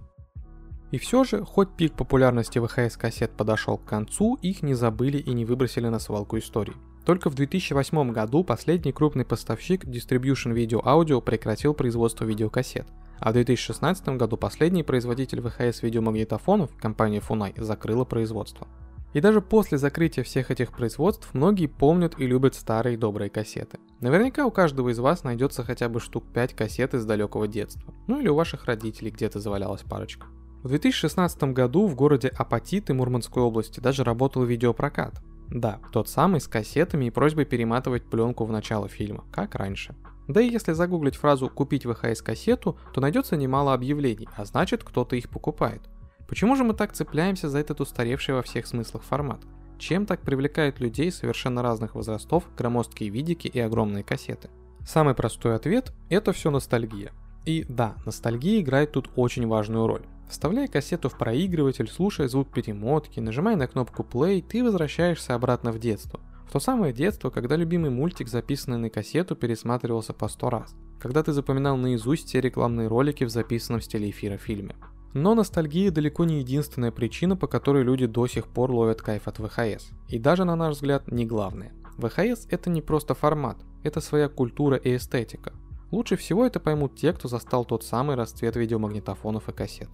И 0.91 0.97
все 0.97 1.23
же, 1.23 1.43
хоть 1.43 1.69
пик 1.69 1.93
популярности 1.93 2.59
ВХС-кассет 2.59 3.31
подошел 3.37 3.77
к 3.77 3.85
концу, 3.85 4.39
их 4.41 4.63
не 4.63 4.73
забыли 4.73 5.17
и 5.17 5.33
не 5.33 5.45
выбросили 5.45 5.87
на 5.87 5.99
свалку 5.99 6.37
истории. 6.37 6.73
Только 7.05 7.29
в 7.29 7.35
2008 7.35 8.11
году 8.11 8.43
последний 8.43 8.91
крупный 8.91 9.25
поставщик 9.25 9.85
Distribution 9.85 10.53
Video 10.53 10.83
Audio 10.83 11.21
прекратил 11.21 11.73
производство 11.73 12.25
видеокассет, 12.25 12.87
а 13.19 13.29
в 13.29 13.33
2016 13.33 14.09
году 14.09 14.37
последний 14.37 14.83
производитель 14.83 15.41
ВХС 15.41 15.83
видеомагнитофонов, 15.83 16.75
компания 16.77 17.19
Funai, 17.19 17.59
закрыла 17.61 18.05
производство. 18.05 18.67
И 19.13 19.21
даже 19.21 19.41
после 19.41 19.79
закрытия 19.79 20.23
всех 20.23 20.51
этих 20.51 20.71
производств 20.71 21.29
многие 21.33 21.65
помнят 21.65 22.19
и 22.19 22.27
любят 22.27 22.53
старые 22.53 22.95
добрые 22.95 23.31
кассеты. 23.31 23.79
Наверняка 24.01 24.45
у 24.45 24.51
каждого 24.51 24.89
из 24.89 24.99
вас 24.99 25.23
найдется 25.23 25.63
хотя 25.63 25.89
бы 25.89 25.99
штук 25.99 26.25
5 26.31 26.53
кассет 26.53 26.93
из 26.93 27.05
далекого 27.05 27.47
детства. 27.47 27.91
Ну 28.05 28.19
или 28.19 28.27
у 28.27 28.35
ваших 28.35 28.65
родителей 28.65 29.09
где-то 29.09 29.39
завалялась 29.39 29.81
парочка. 29.81 30.27
В 30.61 30.67
2016 30.67 31.41
году 31.53 31.87
в 31.87 31.95
городе 31.95 32.27
Апатиты 32.27 32.93
Мурманской 32.93 33.41
области 33.41 33.79
даже 33.79 34.03
работал 34.03 34.43
видеопрокат. 34.43 35.21
Да, 35.47 35.79
тот 35.93 36.09
самый 36.09 36.41
с 36.41 36.49
кассетами 36.49 37.05
и 37.05 37.11
просьбой 37.11 37.45
перематывать 37.45 38.03
пленку 38.03 38.43
в 38.43 38.51
начало 38.51 38.89
фильма, 38.89 39.23
как 39.31 39.55
раньше. 39.55 39.95
Да 40.27 40.41
и 40.41 40.49
если 40.49 40.73
загуглить 40.73 41.15
фразу 41.15 41.49
«купить 41.49 41.85
ВХС-кассету», 41.85 42.77
то 42.93 42.99
найдется 42.99 43.37
немало 43.37 43.73
объявлений, 43.73 44.27
а 44.35 44.43
значит 44.43 44.83
кто-то 44.83 45.15
их 45.15 45.29
покупает. 45.29 45.81
Почему 46.27 46.57
же 46.57 46.65
мы 46.65 46.73
так 46.73 46.91
цепляемся 46.91 47.47
за 47.47 47.59
этот 47.59 47.79
устаревший 47.79 48.35
во 48.35 48.41
всех 48.41 48.67
смыслах 48.67 49.03
формат? 49.03 49.39
Чем 49.79 50.05
так 50.05 50.21
привлекают 50.21 50.81
людей 50.81 51.09
совершенно 51.09 51.63
разных 51.63 51.95
возрастов 51.95 52.43
громоздкие 52.57 53.09
видики 53.09 53.47
и 53.47 53.59
огромные 53.61 54.03
кассеты? 54.03 54.49
Самый 54.85 55.15
простой 55.15 55.55
ответ– 55.55 55.93
это 56.09 56.33
все 56.33 56.51
ностальгия. 56.51 57.13
И 57.45 57.65
да, 57.69 57.95
ностальгия 58.05 58.59
играет 58.59 58.91
тут 58.91 59.09
очень 59.15 59.47
важную 59.47 59.87
роль. 59.87 60.03
Вставляя 60.29 60.67
кассету 60.67 61.09
в 61.09 61.17
проигрыватель, 61.17 61.89
слушая 61.89 62.27
звук 62.27 62.51
перемотки, 62.51 63.19
нажимая 63.19 63.55
на 63.55 63.67
кнопку 63.67 64.03
play, 64.03 64.43
ты 64.47 64.63
возвращаешься 64.63 65.33
обратно 65.33 65.71
в 65.71 65.79
детство. 65.79 66.19
В 66.47 66.51
то 66.51 66.59
самое 66.59 66.93
детство, 66.93 67.31
когда 67.31 67.55
любимый 67.55 67.89
мультик, 67.89 68.27
записанный 68.27 68.77
на 68.77 68.89
кассету, 68.89 69.35
пересматривался 69.35 70.13
по 70.13 70.27
сто 70.27 70.51
раз. 70.51 70.75
Когда 70.99 71.23
ты 71.23 71.33
запоминал 71.33 71.77
наизусть 71.77 72.27
все 72.27 72.41
рекламные 72.41 72.87
ролики 72.87 73.23
в 73.23 73.29
записанном 73.29 73.81
стиле 73.81 74.11
эфира 74.11 74.37
фильме. 74.37 74.75
Но 75.13 75.33
ностальгия 75.33 75.89
далеко 75.89 76.25
не 76.25 76.39
единственная 76.39 76.91
причина, 76.91 77.35
по 77.35 77.47
которой 77.47 77.83
люди 77.83 78.05
до 78.05 78.27
сих 78.27 78.47
пор 78.47 78.71
ловят 78.71 79.01
кайф 79.01 79.27
от 79.27 79.37
ВХС. 79.37 79.89
И 80.07 80.19
даже, 80.19 80.43
на 80.43 80.55
наш 80.55 80.75
взгляд, 80.75 81.11
не 81.11 81.25
главное. 81.25 81.73
ВХС 81.97 82.47
это 82.51 82.69
не 82.69 82.83
просто 82.83 83.15
формат, 83.15 83.57
это 83.83 83.99
своя 83.99 84.29
культура 84.29 84.77
и 84.77 84.95
эстетика. 84.95 85.53
Лучше 85.91 86.17
всего 86.17 86.45
это 86.45 86.59
поймут 86.59 86.95
те, 86.95 87.13
кто 87.13 87.27
застал 87.27 87.65
тот 87.65 87.83
самый 87.83 88.15
расцвет 88.15 88.55
видеомагнитофонов 88.55 89.49
и 89.49 89.53
кассет. 89.53 89.89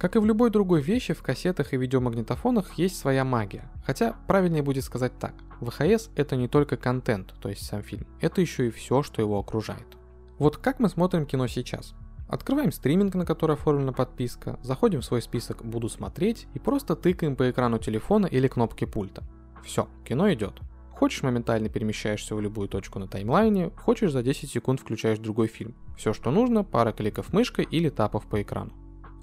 Как 0.00 0.16
и 0.16 0.18
в 0.18 0.24
любой 0.24 0.48
другой 0.48 0.80
вещи, 0.80 1.12
в 1.12 1.22
кассетах 1.22 1.74
и 1.74 1.76
видеомагнитофонах 1.76 2.72
есть 2.78 2.98
своя 2.98 3.22
магия. 3.22 3.70
Хотя 3.84 4.14
правильнее 4.26 4.62
будет 4.62 4.82
сказать 4.82 5.12
так. 5.18 5.34
ВХС 5.60 6.08
это 6.16 6.36
не 6.36 6.48
только 6.48 6.78
контент, 6.78 7.34
то 7.38 7.50
есть 7.50 7.66
сам 7.66 7.82
фильм, 7.82 8.06
это 8.18 8.40
еще 8.40 8.68
и 8.68 8.70
все, 8.70 9.02
что 9.02 9.20
его 9.20 9.38
окружает. 9.38 9.98
Вот 10.38 10.56
как 10.56 10.78
мы 10.78 10.88
смотрим 10.88 11.26
кино 11.26 11.46
сейчас? 11.48 11.92
Открываем 12.28 12.72
стриминг, 12.72 13.14
на 13.14 13.26
который 13.26 13.56
оформлена 13.56 13.92
подписка, 13.92 14.58
заходим 14.62 15.02
в 15.02 15.04
свой 15.04 15.20
список 15.20 15.62
«Буду 15.66 15.90
смотреть» 15.90 16.48
и 16.54 16.58
просто 16.58 16.96
тыкаем 16.96 17.36
по 17.36 17.50
экрану 17.50 17.76
телефона 17.78 18.24
или 18.24 18.48
кнопки 18.48 18.86
пульта. 18.86 19.22
Все, 19.62 19.86
кино 20.06 20.32
идет. 20.32 20.60
Хочешь, 20.92 21.22
моментально 21.22 21.68
перемещаешься 21.68 22.34
в 22.34 22.40
любую 22.40 22.68
точку 22.68 23.00
на 23.00 23.06
таймлайне, 23.06 23.70
хочешь, 23.76 24.12
за 24.12 24.22
10 24.22 24.50
секунд 24.50 24.80
включаешь 24.80 25.18
другой 25.18 25.48
фильм. 25.48 25.74
Все, 25.98 26.14
что 26.14 26.30
нужно, 26.30 26.64
пара 26.64 26.92
кликов 26.92 27.34
мышкой 27.34 27.66
или 27.70 27.90
тапов 27.90 28.26
по 28.26 28.40
экрану. 28.40 28.72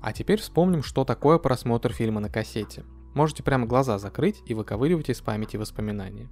А 0.01 0.13
теперь 0.13 0.39
вспомним, 0.39 0.83
что 0.83 1.05
такое 1.05 1.37
просмотр 1.37 1.91
фильма 1.91 2.19
на 2.19 2.29
кассете. 2.29 2.83
Можете 3.13 3.43
прямо 3.43 3.65
глаза 3.65 3.97
закрыть 3.97 4.41
и 4.45 4.53
выковыривать 4.53 5.09
из 5.09 5.21
памяти 5.21 5.57
воспоминания. 5.57 6.29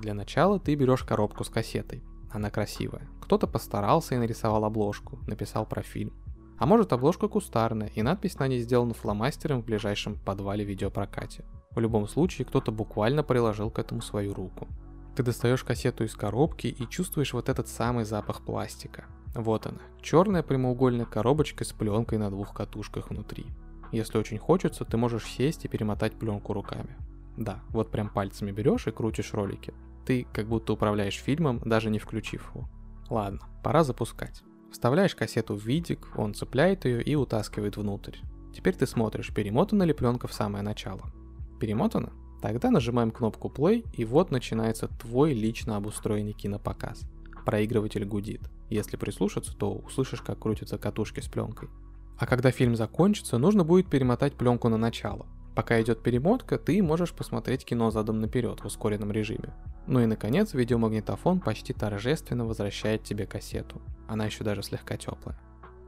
Для 0.00 0.14
начала 0.14 0.60
ты 0.60 0.74
берешь 0.74 1.02
коробку 1.02 1.44
с 1.44 1.48
кассетой. 1.48 2.04
Она 2.30 2.50
красивая. 2.50 3.08
Кто-то 3.22 3.46
постарался 3.46 4.14
и 4.14 4.18
нарисовал 4.18 4.64
обложку, 4.64 5.18
написал 5.26 5.66
про 5.66 5.82
фильм. 5.82 6.12
А 6.58 6.66
может 6.66 6.92
обложка 6.92 7.28
кустарная, 7.28 7.88
и 7.94 8.02
надпись 8.02 8.38
на 8.38 8.48
ней 8.48 8.60
сделана 8.60 8.92
фломастером 8.92 9.62
в 9.62 9.64
ближайшем 9.64 10.16
подвале 10.16 10.64
видеопрокате. 10.64 11.44
В 11.70 11.78
любом 11.78 12.08
случае, 12.08 12.46
кто-то 12.46 12.72
буквально 12.72 13.22
приложил 13.22 13.70
к 13.70 13.78
этому 13.78 14.02
свою 14.02 14.34
руку. 14.34 14.66
Ты 15.14 15.22
достаешь 15.22 15.64
кассету 15.64 16.04
из 16.04 16.14
коробки 16.14 16.66
и 16.66 16.88
чувствуешь 16.88 17.32
вот 17.32 17.48
этот 17.48 17.68
самый 17.68 18.04
запах 18.04 18.42
пластика. 18.44 19.06
Вот 19.34 19.66
она, 19.66 19.80
черная 20.00 20.42
прямоугольная 20.42 21.06
коробочка 21.06 21.64
с 21.64 21.72
пленкой 21.72 22.18
на 22.18 22.30
двух 22.30 22.54
катушках 22.54 23.10
внутри. 23.10 23.46
Если 23.92 24.18
очень 24.18 24.38
хочется, 24.38 24.84
ты 24.84 24.96
можешь 24.96 25.26
сесть 25.26 25.64
и 25.64 25.68
перемотать 25.68 26.14
пленку 26.14 26.52
руками. 26.52 26.96
Да, 27.36 27.60
вот 27.70 27.90
прям 27.90 28.08
пальцами 28.08 28.50
берешь 28.50 28.86
и 28.86 28.90
крутишь 28.90 29.32
ролики. 29.32 29.72
Ты 30.04 30.26
как 30.32 30.46
будто 30.46 30.72
управляешь 30.72 31.20
фильмом, 31.20 31.60
даже 31.64 31.90
не 31.90 31.98
включив 31.98 32.50
его. 32.54 32.68
Ладно, 33.08 33.40
пора 33.62 33.84
запускать. 33.84 34.42
Вставляешь 34.70 35.14
кассету 35.14 35.54
в 35.54 35.64
видик, 35.64 36.08
он 36.16 36.34
цепляет 36.34 36.84
ее 36.84 37.02
и 37.02 37.14
утаскивает 37.14 37.76
внутрь. 37.76 38.16
Теперь 38.54 38.74
ты 38.74 38.86
смотришь, 38.86 39.32
перемотана 39.32 39.84
ли 39.84 39.92
пленка 39.92 40.26
в 40.26 40.32
самое 40.32 40.62
начало. 40.62 41.12
Перемотана? 41.60 42.12
Тогда 42.42 42.70
нажимаем 42.70 43.10
кнопку 43.10 43.48
play, 43.48 43.84
и 43.92 44.04
вот 44.04 44.30
начинается 44.30 44.88
твой 44.88 45.32
лично 45.32 45.76
обустроенный 45.76 46.32
кинопоказ. 46.32 47.00
Проигрыватель 47.48 48.04
гудит. 48.04 48.42
Если 48.68 48.98
прислушаться, 48.98 49.56
то 49.56 49.72
услышишь, 49.72 50.20
как 50.20 50.38
крутятся 50.38 50.76
катушки 50.76 51.20
с 51.20 51.28
пленкой. 51.28 51.70
А 52.18 52.26
когда 52.26 52.50
фильм 52.50 52.76
закончится, 52.76 53.38
нужно 53.38 53.64
будет 53.64 53.88
перемотать 53.88 54.34
пленку 54.34 54.68
на 54.68 54.76
начало. 54.76 55.24
Пока 55.56 55.80
идет 55.80 56.02
перемотка, 56.02 56.58
ты 56.58 56.82
можешь 56.82 57.14
посмотреть 57.14 57.64
кино 57.64 57.90
задом 57.90 58.20
наперед 58.20 58.60
в 58.60 58.66
ускоренном 58.66 59.12
режиме. 59.12 59.54
Ну 59.86 60.00
и 60.00 60.04
наконец, 60.04 60.52
видеомагнитофон 60.52 61.40
почти 61.40 61.72
торжественно 61.72 62.44
возвращает 62.44 63.04
тебе 63.04 63.24
кассету. 63.24 63.80
Она 64.08 64.26
еще 64.26 64.44
даже 64.44 64.62
слегка 64.62 64.98
теплая. 64.98 65.40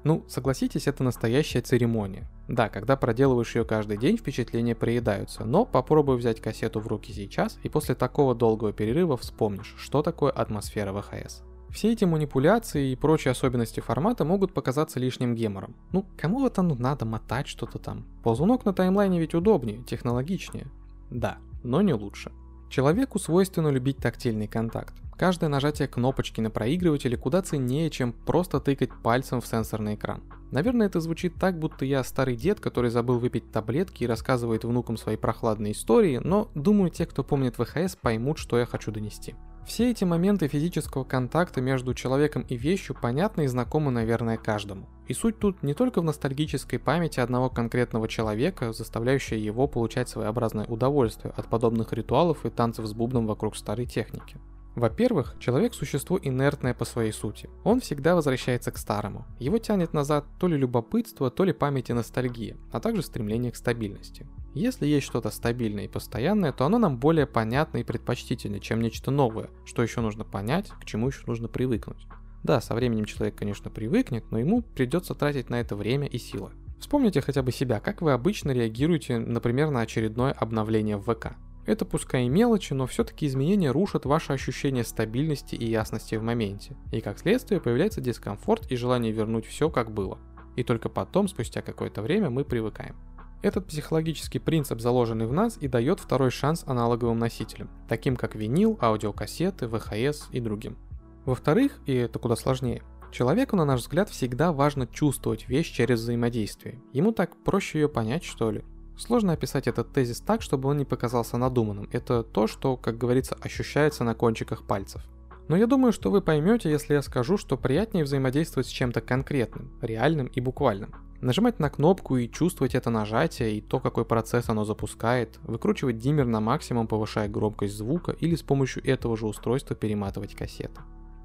Ну, 0.03 0.25
согласитесь, 0.29 0.89
это 0.89 1.05
настоящая 1.05 1.61
церемония. 1.61 2.27
Да, 2.49 2.71
когда 2.71 2.97
проделываешь 2.97 3.55
ее 3.55 3.67
каждый 3.67 3.99
день, 3.99 4.17
впечатления 4.17 4.75
приедаются, 4.75 5.45
но 5.45 5.67
попробуй 5.67 6.17
взять 6.17 6.41
кассету 6.41 6.81
в 6.81 6.87
руки 6.87 7.13
сейчас, 7.13 7.59
и 7.65 7.69
после 7.69 7.95
такого 7.95 8.35
долгого 8.35 8.73
перерыва 8.73 9.19
вспомнишь, 9.19 9.75
что 9.77 10.03
такое 10.03 10.31
атмосфера 10.33 10.99
ВХС. 10.99 11.43
Все 11.73 11.93
эти 11.93 12.05
манипуляции 12.05 12.91
и 12.91 12.97
прочие 12.97 13.31
особенности 13.31 13.81
формата 13.81 14.25
могут 14.25 14.53
показаться 14.53 14.99
лишним 14.99 15.35
гемором. 15.35 15.77
Ну, 15.93 16.05
кому 16.17 16.45
это 16.47 16.63
ну, 16.63 16.75
надо 16.75 17.05
мотать 17.05 17.47
что-то 17.47 17.79
там? 17.79 18.07
Ползунок 18.25 18.65
на 18.65 18.73
таймлайне 18.73 19.21
ведь 19.21 19.35
удобнее, 19.35 19.83
технологичнее. 19.85 20.67
Да, 21.11 21.39
но 21.63 21.81
не 21.81 21.95
лучше. 21.95 22.33
Человеку 22.69 23.19
свойственно 23.19 23.69
любить 23.69 23.99
тактильный 23.99 24.49
контакт. 24.49 24.95
Каждое 25.17 25.49
нажатие 25.49 25.87
кнопочки 25.87 26.41
на 26.41 26.51
проигрывателе 26.51 27.17
куда 27.17 27.43
ценнее, 27.43 27.91
чем 27.91 28.13
просто 28.13 28.59
тыкать 28.59 28.91
пальцем 29.03 29.41
в 29.41 29.47
сенсорный 29.47 29.95
экран. 29.95 30.23
Наверное, 30.51 30.87
это 30.87 30.99
звучит 31.01 31.35
так, 31.35 31.59
будто 31.59 31.85
я 31.85 32.03
старый 32.03 32.37
дед, 32.37 32.59
который 32.59 32.91
забыл 32.91 33.19
выпить 33.19 33.53
таблетки 33.53 34.05
и 34.05 34.07
рассказывает 34.07 34.65
внукам 34.65 34.97
свои 34.97 35.17
прохладные 35.17 35.73
истории, 35.73 36.21
но 36.25 36.51
думаю, 36.55 36.91
те, 36.91 37.07
кто 37.07 37.23
помнит 37.23 37.57
ВХС, 37.57 37.97
поймут, 37.97 38.39
что 38.39 38.59
я 38.59 38.67
хочу 38.67 38.91
донести. 38.91 39.35
Все 39.71 39.93
эти 39.93 40.03
моменты 40.03 40.49
физического 40.49 41.05
контакта 41.05 41.61
между 41.61 41.95
человеком 41.95 42.43
и 42.43 42.57
вещью 42.57 42.97
понятны 43.01 43.45
и 43.45 43.47
знакомы, 43.47 43.93
наверное, 43.93 44.37
каждому. 44.37 44.89
И 45.07 45.15
суть 45.15 45.39
тут 45.39 45.63
не 45.63 45.75
только 45.75 46.01
в 46.01 46.05
ностальгической 46.05 46.81
памяти 46.81 47.21
одного 47.21 47.51
конкретного 47.51 48.09
человека, 48.09 48.73
заставляющей 48.73 49.39
его 49.39 49.69
получать 49.69 50.09
своеобразное 50.09 50.67
удовольствие 50.67 51.33
от 51.37 51.47
подобных 51.47 51.93
ритуалов 51.93 52.45
и 52.45 52.51
танцев 52.51 52.85
с 52.85 52.95
бубном 52.95 53.29
вокруг 53.29 53.57
старой 53.57 53.87
техники. 53.87 54.39
Во-первых, 54.77 55.37
человек– 55.41 55.75
существо 55.75 56.19
инертное 56.23 56.75
по 56.75 56.85
своей 56.85 57.13
сути. 57.13 57.51
Он 57.65 57.81
всегда 57.81 58.15
возвращается 58.15 58.71
к 58.71 58.79
старому. 58.79 59.27
Его 59.39 59.59
тянет 59.59 59.93
назад 59.93 60.27
то 60.39 60.47
ли 60.47 60.57
любопытство, 60.57 61.31
то 61.31 61.45
ли 61.45 61.53
память 61.53 61.91
и 61.91 61.93
ностальгия, 61.93 62.57
а 62.71 62.79
также 62.79 63.03
стремление 63.03 63.51
к 63.51 63.57
стабильности. 63.57 64.27
Если 64.55 64.87
есть 64.87 65.07
что-то 65.07 65.31
стабильное 65.31 65.85
и 65.85 65.89
постоянное, 65.89 66.53
то 66.53 66.65
оно 66.65 66.79
нам 66.79 66.99
более 66.99 67.27
понятно 67.27 67.79
и 67.79 67.85
предпочтительно, 67.85 68.61
чем 68.61 68.81
нечто 68.81 69.11
новое, 69.11 69.51
что 69.65 69.83
еще 69.83 70.01
нужно 70.01 70.25
понять, 70.25 70.71
к 70.81 70.85
чему 70.85 71.09
еще 71.09 71.23
нужно 71.27 71.49
привыкнуть. 71.49 72.07
Да, 72.43 72.61
со 72.61 72.75
временем 72.75 73.05
человек, 73.05 73.35
конечно, 73.37 73.71
привыкнет, 73.71 74.31
но 74.31 74.39
ему 74.39 74.63
придется 74.63 75.15
тратить 75.15 75.51
на 75.51 75.61
это 75.61 75.77
время 75.77 76.07
и 76.07 76.19
силы. 76.19 76.51
Вспомните 76.81 77.21
хотя 77.21 77.43
бы 77.43 77.53
себя, 77.53 77.79
как 77.79 78.01
вы 78.01 78.13
обычно 78.13 78.53
реагируете, 78.53 79.19
например, 79.19 79.71
на 79.71 79.81
очередное 79.81 80.33
обновление 80.33 80.97
в 80.97 81.13
ВК. 81.13 81.37
Это 81.67 81.85
пускай 81.85 82.25
и 82.25 82.29
мелочи, 82.29 82.73
но 82.73 82.87
все-таки 82.87 83.27
изменения 83.27 83.71
рушат 83.71 84.07
ваше 84.07 84.33
ощущение 84.33 84.85
стабильности 84.85 85.55
и 85.55 85.69
ясности 85.71 86.15
в 86.15 86.23
моменте. 86.23 86.77
И 86.91 87.01
как 87.01 87.19
следствие 87.19 87.61
появляется 87.61 88.01
дискомфорт 88.01 88.71
и 88.71 88.77
желание 88.77 89.13
вернуть 89.13 89.47
все 89.47 89.71
как 89.71 89.93
было. 89.93 90.19
И 90.57 90.65
только 90.65 90.89
потом, 90.89 91.29
спустя 91.29 91.63
какое-то 91.63 92.03
время, 92.03 92.31
мы 92.31 92.45
привыкаем. 92.45 92.97
Этот 93.43 93.67
психологический 93.67 94.39
принцип, 94.39 94.81
заложенный 94.81 95.27
в 95.27 95.33
нас, 95.33 95.57
и 95.59 95.69
дает 95.69 96.01
второй 96.01 96.31
шанс 96.31 96.63
аналоговым 96.67 97.19
носителям, 97.19 97.71
таким 97.89 98.17
как 98.17 98.35
винил, 98.35 98.79
аудиокассеты, 98.83 99.67
ВХС 99.69 100.29
и 100.31 100.41
другим. 100.41 100.77
Во-вторых, 101.25 101.81
и 101.87 101.95
это 101.95 102.19
куда 102.19 102.37
сложнее, 102.37 102.83
человеку, 103.13 103.57
на 103.57 103.65
наш 103.65 103.81
взгляд, 103.81 104.11
всегда 104.11 104.53
важно 104.53 104.87
чувствовать 104.87 105.49
вещь 105.49 105.73
через 105.73 106.01
взаимодействие. 106.01 106.81
Ему 106.93 107.13
так 107.13 107.37
проще 107.43 107.81
ее 107.81 107.89
понять, 107.89 108.25
что 108.25 108.51
ли. 108.51 108.65
Сложно 109.01 109.33
описать 109.33 109.67
этот 109.67 109.93
тезис 109.93 110.21
так, 110.21 110.43
чтобы 110.43 110.69
он 110.69 110.77
не 110.77 110.85
показался 110.85 111.39
надуманным. 111.39 111.89
Это 111.91 112.23
то, 112.23 112.47
что, 112.47 112.77
как 112.77 112.99
говорится, 112.99 113.35
ощущается 113.41 114.05
на 114.05 114.15
кончиках 114.15 114.67
пальцев. 114.67 115.03
Но 115.49 115.57
я 115.57 115.67
думаю, 115.67 115.95
что 115.95 116.11
вы 116.11 116.21
поймете, 116.21 116.71
если 116.71 116.93
я 116.93 117.01
скажу, 117.01 117.39
что 117.39 117.57
приятнее 117.57 118.05
взаимодействовать 118.05 118.67
с 118.67 118.71
чем-то 118.71 119.01
конкретным, 119.01 119.73
реальным 119.81 120.27
и 120.27 120.41
буквальным. 120.43 120.95
Нажимать 121.23 121.59
на 121.59 121.71
кнопку 121.71 122.19
и 122.19 122.31
чувствовать 122.31 122.75
это 122.75 122.91
нажатие 122.91 123.57
и 123.57 123.63
то, 123.63 123.81
какой 123.81 124.05
процесс 124.05 124.51
оно 124.51 124.67
запускает, 124.67 125.39
выкручивать 125.45 125.97
диммер 125.97 126.27
на 126.27 126.41
максимум, 126.41 126.87
повышая 126.87 127.29
громкость 127.29 127.79
звука 127.79 128.13
или 128.13 128.35
с 128.35 128.43
помощью 128.43 128.87
этого 128.87 129.17
же 129.17 129.27
устройства 129.27 129.75
перематывать 129.75 130.35
кассеты. 130.35 130.79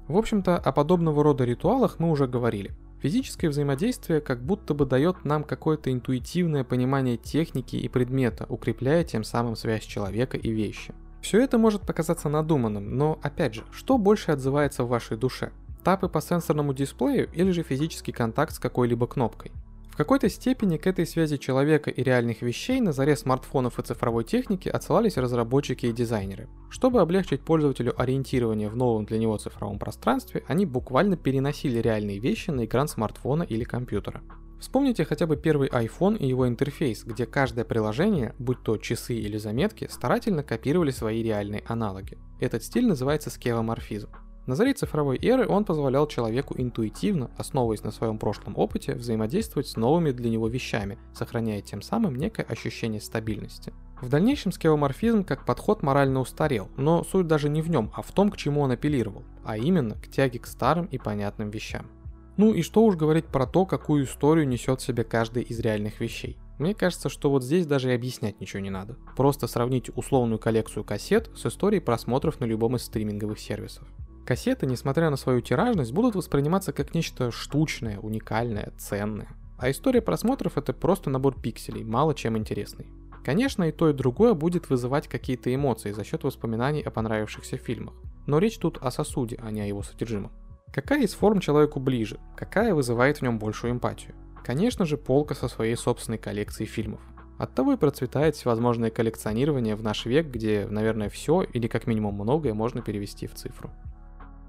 В 0.08 0.16
общем-то, 0.16 0.56
о 0.56 0.72
подобного 0.72 1.22
рода 1.22 1.44
ритуалах 1.44 1.98
мы 1.98 2.10
уже 2.10 2.26
говорили. 2.26 2.74
Физическое 3.02 3.48
взаимодействие 3.48 4.20
как 4.20 4.42
будто 4.42 4.72
бы 4.74 4.86
дает 4.86 5.24
нам 5.24 5.44
какое-то 5.44 5.92
интуитивное 5.92 6.64
понимание 6.64 7.16
техники 7.16 7.76
и 7.76 7.88
предмета, 7.88 8.46
укрепляя 8.48 9.04
тем 9.04 9.22
самым 9.22 9.54
связь 9.54 9.84
человека 9.84 10.36
и 10.36 10.50
вещи. 10.50 10.94
Все 11.20 11.42
это 11.42 11.58
может 11.58 11.82
показаться 11.82 12.28
надуманным, 12.28 12.96
но 12.96 13.18
опять 13.22 13.54
же, 13.54 13.64
что 13.70 13.98
больше 13.98 14.30
отзывается 14.30 14.84
в 14.84 14.88
вашей 14.88 15.16
душе? 15.16 15.52
Тапы 15.84 16.08
по 16.08 16.20
сенсорному 16.20 16.72
дисплею 16.72 17.28
или 17.32 17.50
же 17.50 17.62
физический 17.62 18.12
контакт 18.12 18.54
с 18.54 18.58
какой-либо 18.58 19.06
кнопкой? 19.06 19.52
В 19.96 19.98
какой-то 19.98 20.28
степени 20.28 20.76
к 20.76 20.86
этой 20.86 21.06
связи 21.06 21.38
человека 21.38 21.88
и 21.88 22.02
реальных 22.02 22.42
вещей 22.42 22.82
на 22.82 22.92
заре 22.92 23.16
смартфонов 23.16 23.78
и 23.78 23.82
цифровой 23.82 24.24
техники 24.24 24.68
отсылались 24.68 25.16
разработчики 25.16 25.86
и 25.86 25.92
дизайнеры. 25.92 26.50
Чтобы 26.68 27.00
облегчить 27.00 27.40
пользователю 27.40 27.98
ориентирование 27.98 28.68
в 28.68 28.76
новом 28.76 29.06
для 29.06 29.16
него 29.16 29.38
цифровом 29.38 29.78
пространстве, 29.78 30.44
они 30.48 30.66
буквально 30.66 31.16
переносили 31.16 31.78
реальные 31.78 32.18
вещи 32.18 32.50
на 32.50 32.66
экран 32.66 32.88
смартфона 32.88 33.42
или 33.42 33.64
компьютера. 33.64 34.20
Вспомните 34.60 35.06
хотя 35.06 35.26
бы 35.26 35.38
первый 35.38 35.70
iPhone 35.70 36.18
и 36.18 36.26
его 36.26 36.46
интерфейс, 36.46 37.02
где 37.02 37.24
каждое 37.24 37.64
приложение, 37.64 38.34
будь 38.38 38.62
то 38.62 38.76
часы 38.76 39.14
или 39.14 39.38
заметки, 39.38 39.88
старательно 39.90 40.42
копировали 40.42 40.90
свои 40.90 41.22
реальные 41.22 41.64
аналоги. 41.66 42.18
Этот 42.38 42.62
стиль 42.62 42.86
называется 42.86 43.30
скевоморфизм. 43.30 44.10
На 44.46 44.54
заре 44.54 44.74
цифровой 44.74 45.18
эры 45.20 45.48
он 45.48 45.64
позволял 45.64 46.06
человеку 46.06 46.54
интуитивно, 46.56 47.32
основываясь 47.36 47.82
на 47.82 47.90
своем 47.90 48.16
прошлом 48.16 48.56
опыте, 48.56 48.94
взаимодействовать 48.94 49.66
с 49.66 49.76
новыми 49.76 50.12
для 50.12 50.30
него 50.30 50.46
вещами, 50.46 50.98
сохраняя 51.12 51.60
тем 51.62 51.82
самым 51.82 52.14
некое 52.14 52.44
ощущение 52.44 53.00
стабильности. 53.00 53.72
В 54.00 54.08
дальнейшем 54.08 54.52
скеоморфизм 54.52 55.24
как 55.24 55.44
подход 55.44 55.82
морально 55.82 56.20
устарел, 56.20 56.68
но 56.76 57.02
суть 57.02 57.26
даже 57.26 57.48
не 57.48 57.60
в 57.60 57.70
нем, 57.70 57.90
а 57.94 58.02
в 58.02 58.12
том, 58.12 58.30
к 58.30 58.36
чему 58.36 58.60
он 58.60 58.70
апеллировал, 58.70 59.24
а 59.44 59.56
именно 59.56 59.96
к 59.96 60.08
тяге 60.08 60.38
к 60.38 60.46
старым 60.46 60.86
и 60.86 60.98
понятным 60.98 61.50
вещам. 61.50 61.86
Ну 62.36 62.52
и 62.52 62.62
что 62.62 62.84
уж 62.84 62.94
говорить 62.94 63.26
про 63.26 63.46
то, 63.46 63.66
какую 63.66 64.04
историю 64.04 64.46
несет 64.46 64.80
в 64.80 64.84
себе 64.84 65.02
каждый 65.02 65.42
из 65.42 65.58
реальных 65.58 66.00
вещей. 66.00 66.38
Мне 66.58 66.74
кажется, 66.74 67.08
что 67.08 67.30
вот 67.30 67.42
здесь 67.42 67.66
даже 67.66 67.90
и 67.90 67.94
объяснять 67.94 68.40
ничего 68.40 68.60
не 68.60 68.70
надо. 68.70 68.96
Просто 69.16 69.46
сравните 69.46 69.92
условную 69.96 70.38
коллекцию 70.38 70.84
кассет 70.84 71.30
с 71.34 71.46
историей 71.46 71.80
просмотров 71.80 72.38
на 72.38 72.44
любом 72.44 72.76
из 72.76 72.82
стриминговых 72.82 73.38
сервисов. 73.38 73.88
Кассеты, 74.26 74.66
несмотря 74.66 75.08
на 75.08 75.16
свою 75.16 75.40
тиражность, 75.40 75.92
будут 75.92 76.16
восприниматься 76.16 76.72
как 76.72 76.94
нечто 76.94 77.30
штучное, 77.30 78.00
уникальное, 78.00 78.72
ценное. 78.76 79.28
А 79.56 79.70
история 79.70 80.02
просмотров 80.02 80.58
это 80.58 80.72
просто 80.72 81.10
набор 81.10 81.40
пикселей, 81.40 81.84
мало 81.84 82.12
чем 82.12 82.36
интересный. 82.36 82.88
Конечно, 83.24 83.62
и 83.62 83.70
то, 83.70 83.88
и 83.88 83.92
другое 83.92 84.34
будет 84.34 84.68
вызывать 84.68 85.06
какие-то 85.06 85.54
эмоции 85.54 85.92
за 85.92 86.02
счет 86.02 86.24
воспоминаний 86.24 86.82
о 86.82 86.90
понравившихся 86.90 87.56
фильмах. 87.56 87.94
Но 88.26 88.38
речь 88.38 88.58
тут 88.58 88.78
о 88.78 88.90
сосуде, 88.90 89.38
а 89.40 89.52
не 89.52 89.60
о 89.60 89.66
его 89.66 89.84
содержимом. 89.84 90.32
Какая 90.72 91.04
из 91.04 91.14
форм 91.14 91.38
человеку 91.38 91.78
ближе? 91.78 92.18
Какая 92.36 92.74
вызывает 92.74 93.18
в 93.18 93.22
нем 93.22 93.38
большую 93.38 93.74
эмпатию? 93.74 94.16
Конечно 94.44 94.86
же, 94.86 94.96
полка 94.96 95.36
со 95.36 95.46
своей 95.46 95.76
собственной 95.76 96.18
коллекцией 96.18 96.68
фильмов. 96.68 97.00
Оттого 97.38 97.74
и 97.74 97.76
процветает 97.76 98.34
всевозможное 98.34 98.90
коллекционирование 98.90 99.76
в 99.76 99.84
наш 99.84 100.04
век, 100.04 100.26
где, 100.26 100.66
наверное, 100.68 101.10
все 101.10 101.42
или 101.42 101.68
как 101.68 101.86
минимум 101.86 102.16
многое 102.16 102.54
можно 102.54 102.82
перевести 102.82 103.28
в 103.28 103.34
цифру. 103.34 103.70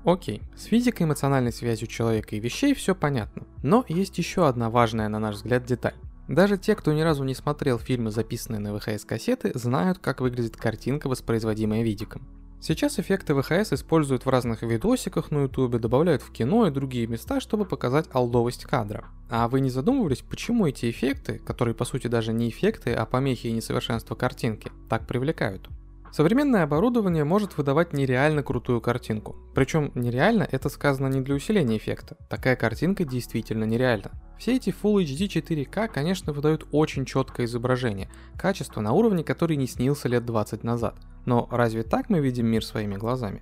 Окей, 0.05 0.41
с 0.55 0.65
физикой 0.65 1.05
эмоциональной 1.05 1.51
связью 1.51 1.87
человека 1.87 2.35
и 2.35 2.39
вещей 2.39 2.73
все 2.73 2.95
понятно. 2.95 3.43
Но 3.63 3.83
есть 3.87 4.17
еще 4.17 4.47
одна 4.47 4.69
важная, 4.69 5.09
на 5.09 5.19
наш 5.19 5.35
взгляд, 5.35 5.65
деталь. 5.65 5.95
Даже 6.27 6.57
те, 6.57 6.75
кто 6.75 6.93
ни 6.93 7.01
разу 7.01 7.23
не 7.23 7.33
смотрел 7.33 7.79
фильмы, 7.79 8.11
записанные 8.11 8.59
на 8.59 8.77
ВХС-кассеты, 8.77 9.57
знают, 9.57 9.99
как 9.99 10.19
выглядит 10.19 10.57
картинка, 10.57 11.07
воспроизводимая 11.07 11.83
видиком. 11.83 12.27
Сейчас 12.59 12.97
эффекты 12.99 13.35
ВХС 13.35 13.71
используют 13.71 14.25
в 14.25 14.29
разных 14.29 14.63
видосиках 14.63 15.29
на 15.29 15.43
ютубе, 15.43 15.77
добавляют 15.77 16.23
в 16.23 16.31
кино 16.31 16.67
и 16.67 16.71
другие 16.71 17.05
места, 17.05 17.39
чтобы 17.39 17.65
показать 17.65 18.07
алдовость 18.11 18.65
кадра. 18.65 19.05
А 19.29 19.47
вы 19.47 19.59
не 19.61 19.69
задумывались, 19.69 20.23
почему 20.27 20.65
эти 20.65 20.89
эффекты, 20.89 21.37
которые 21.37 21.75
по 21.75 21.85
сути 21.85 22.07
даже 22.07 22.33
не 22.33 22.49
эффекты, 22.49 22.93
а 22.93 23.05
помехи 23.05 23.47
и 23.47 23.51
несовершенства 23.51 24.15
картинки, 24.15 24.71
так 24.89 25.05
привлекают? 25.05 25.69
Современное 26.11 26.63
оборудование 26.63 27.23
может 27.23 27.57
выдавать 27.57 27.93
нереально 27.93 28.41
крутую 28.43 28.81
картинку. 28.81 29.35
Причем 29.53 29.91
нереально 29.93 30.47
это 30.51 30.69
сказано 30.69 31.07
не 31.07 31.21
для 31.21 31.35
усиления 31.35 31.77
эффекта. 31.77 32.17
Такая 32.29 32.55
картинка 32.55 33.03
действительно 33.03 33.65
нереальна. 33.65 34.11
Все 34.39 34.55
эти 34.55 34.69
Full 34.69 35.03
HD 35.03 35.27
4K, 35.27 35.89
конечно, 35.89 36.33
выдают 36.33 36.67
очень 36.71 37.05
четкое 37.05 37.45
изображение, 37.45 38.09
качество 38.37 38.81
на 38.81 38.93
уровне, 38.93 39.23
который 39.23 39.57
не 39.57 39.67
снился 39.67 40.07
лет 40.07 40.25
20 40.25 40.63
назад. 40.63 40.95
Но 41.25 41.47
разве 41.51 41.83
так 41.83 42.09
мы 42.09 42.19
видим 42.19 42.47
мир 42.47 42.63
своими 42.63 42.95
глазами? 42.95 43.41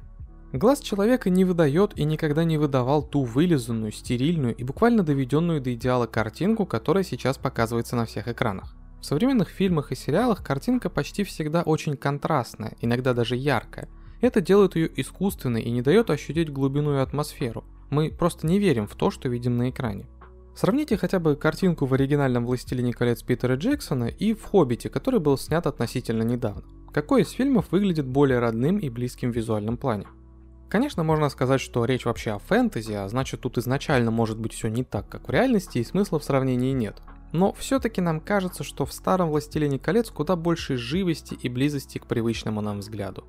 Глаз 0.54 0.80
человека 0.80 1.30
не 1.30 1.44
выдает 1.44 1.98
и 1.98 2.06
никогда 2.06 2.46
не 2.46 2.58
выдавал 2.58 3.04
ту 3.04 3.24
вылизанную, 3.24 3.92
стерильную 3.92 4.56
и 4.56 4.64
буквально 4.64 5.04
доведенную 5.04 5.60
до 5.60 5.74
идеала 5.74 6.08
картинку, 6.08 6.66
которая 6.66 7.04
сейчас 7.04 7.38
показывается 7.38 7.98
на 7.98 8.06
всех 8.06 8.30
экранах. 8.30 8.76
В 9.06 9.08
современных 9.08 9.50
фильмах 9.50 9.92
и 9.92 9.96
сериалах 9.96 10.44
картинка 10.44 10.90
почти 10.90 11.24
всегда 11.24 11.62
очень 11.62 11.96
контрастная, 11.96 12.74
иногда 12.82 13.14
даже 13.14 13.36
яркая. 13.36 13.88
Это 14.20 14.42
делает 14.42 14.76
ее 14.76 14.90
искусственной 15.00 15.62
и 15.62 15.70
не 15.70 15.84
дает 15.84 16.10
ощутить 16.10 16.52
глубину 16.52 16.96
и 16.96 17.02
атмосферу. 17.02 17.64
Мы 17.92 18.10
просто 18.10 18.48
не 18.48 18.58
верим 18.58 18.88
в 18.88 18.96
то, 18.96 19.12
что 19.12 19.30
видим 19.30 19.58
на 19.58 19.70
экране. 19.70 20.08
Сравните 20.56 20.98
хотя 20.98 21.20
бы 21.20 21.36
картинку 21.36 21.86
в 21.86 21.94
оригинальном 21.94 22.48
«Властелине 22.48 22.94
колец» 22.94 23.22
Питера 23.22 23.58
Джексона 23.58 24.06
и 24.06 24.34
в 24.34 24.44
«Хоббите», 24.44 24.90
который 24.90 25.20
был 25.20 25.38
снят 25.38 25.68
относительно 25.68 26.24
недавно. 26.24 26.64
Какой 26.92 27.22
из 27.22 27.30
фильмов 27.30 27.68
выглядит 27.70 28.08
более 28.08 28.40
родным 28.40 28.80
и 28.80 28.90
близким 28.90 29.32
в 29.32 29.36
визуальном 29.36 29.78
плане? 29.78 30.08
Конечно, 30.68 31.04
можно 31.04 31.30
сказать, 31.30 31.62
что 31.62 31.86
речь 31.86 32.06
вообще 32.06 32.32
о 32.32 32.40
фэнтези, 32.40 32.94
а 32.94 33.08
значит 33.08 33.42
тут 33.42 33.60
изначально 33.60 34.10
может 34.10 34.40
быть 34.40 34.54
все 34.54 34.68
не 34.68 34.84
так, 34.84 35.08
как 35.08 35.28
в 35.28 35.32
реальности, 35.32 35.78
и 35.78 35.84
смысла 35.84 36.18
в 36.18 36.24
сравнении 36.24 36.72
нет. 36.72 37.04
Но 37.36 37.52
все-таки 37.52 38.00
нам 38.00 38.22
кажется, 38.22 38.64
что 38.64 38.86
в 38.86 38.94
старом 38.94 39.30
«Властелине 39.30 39.78
колец» 39.78 40.10
куда 40.10 40.38
больше 40.38 40.78
живости 40.78 41.34
и 41.34 41.50
близости 41.50 41.98
к 41.98 42.08
привычному 42.08 42.62
нам 42.62 42.80
взгляду. 42.80 43.26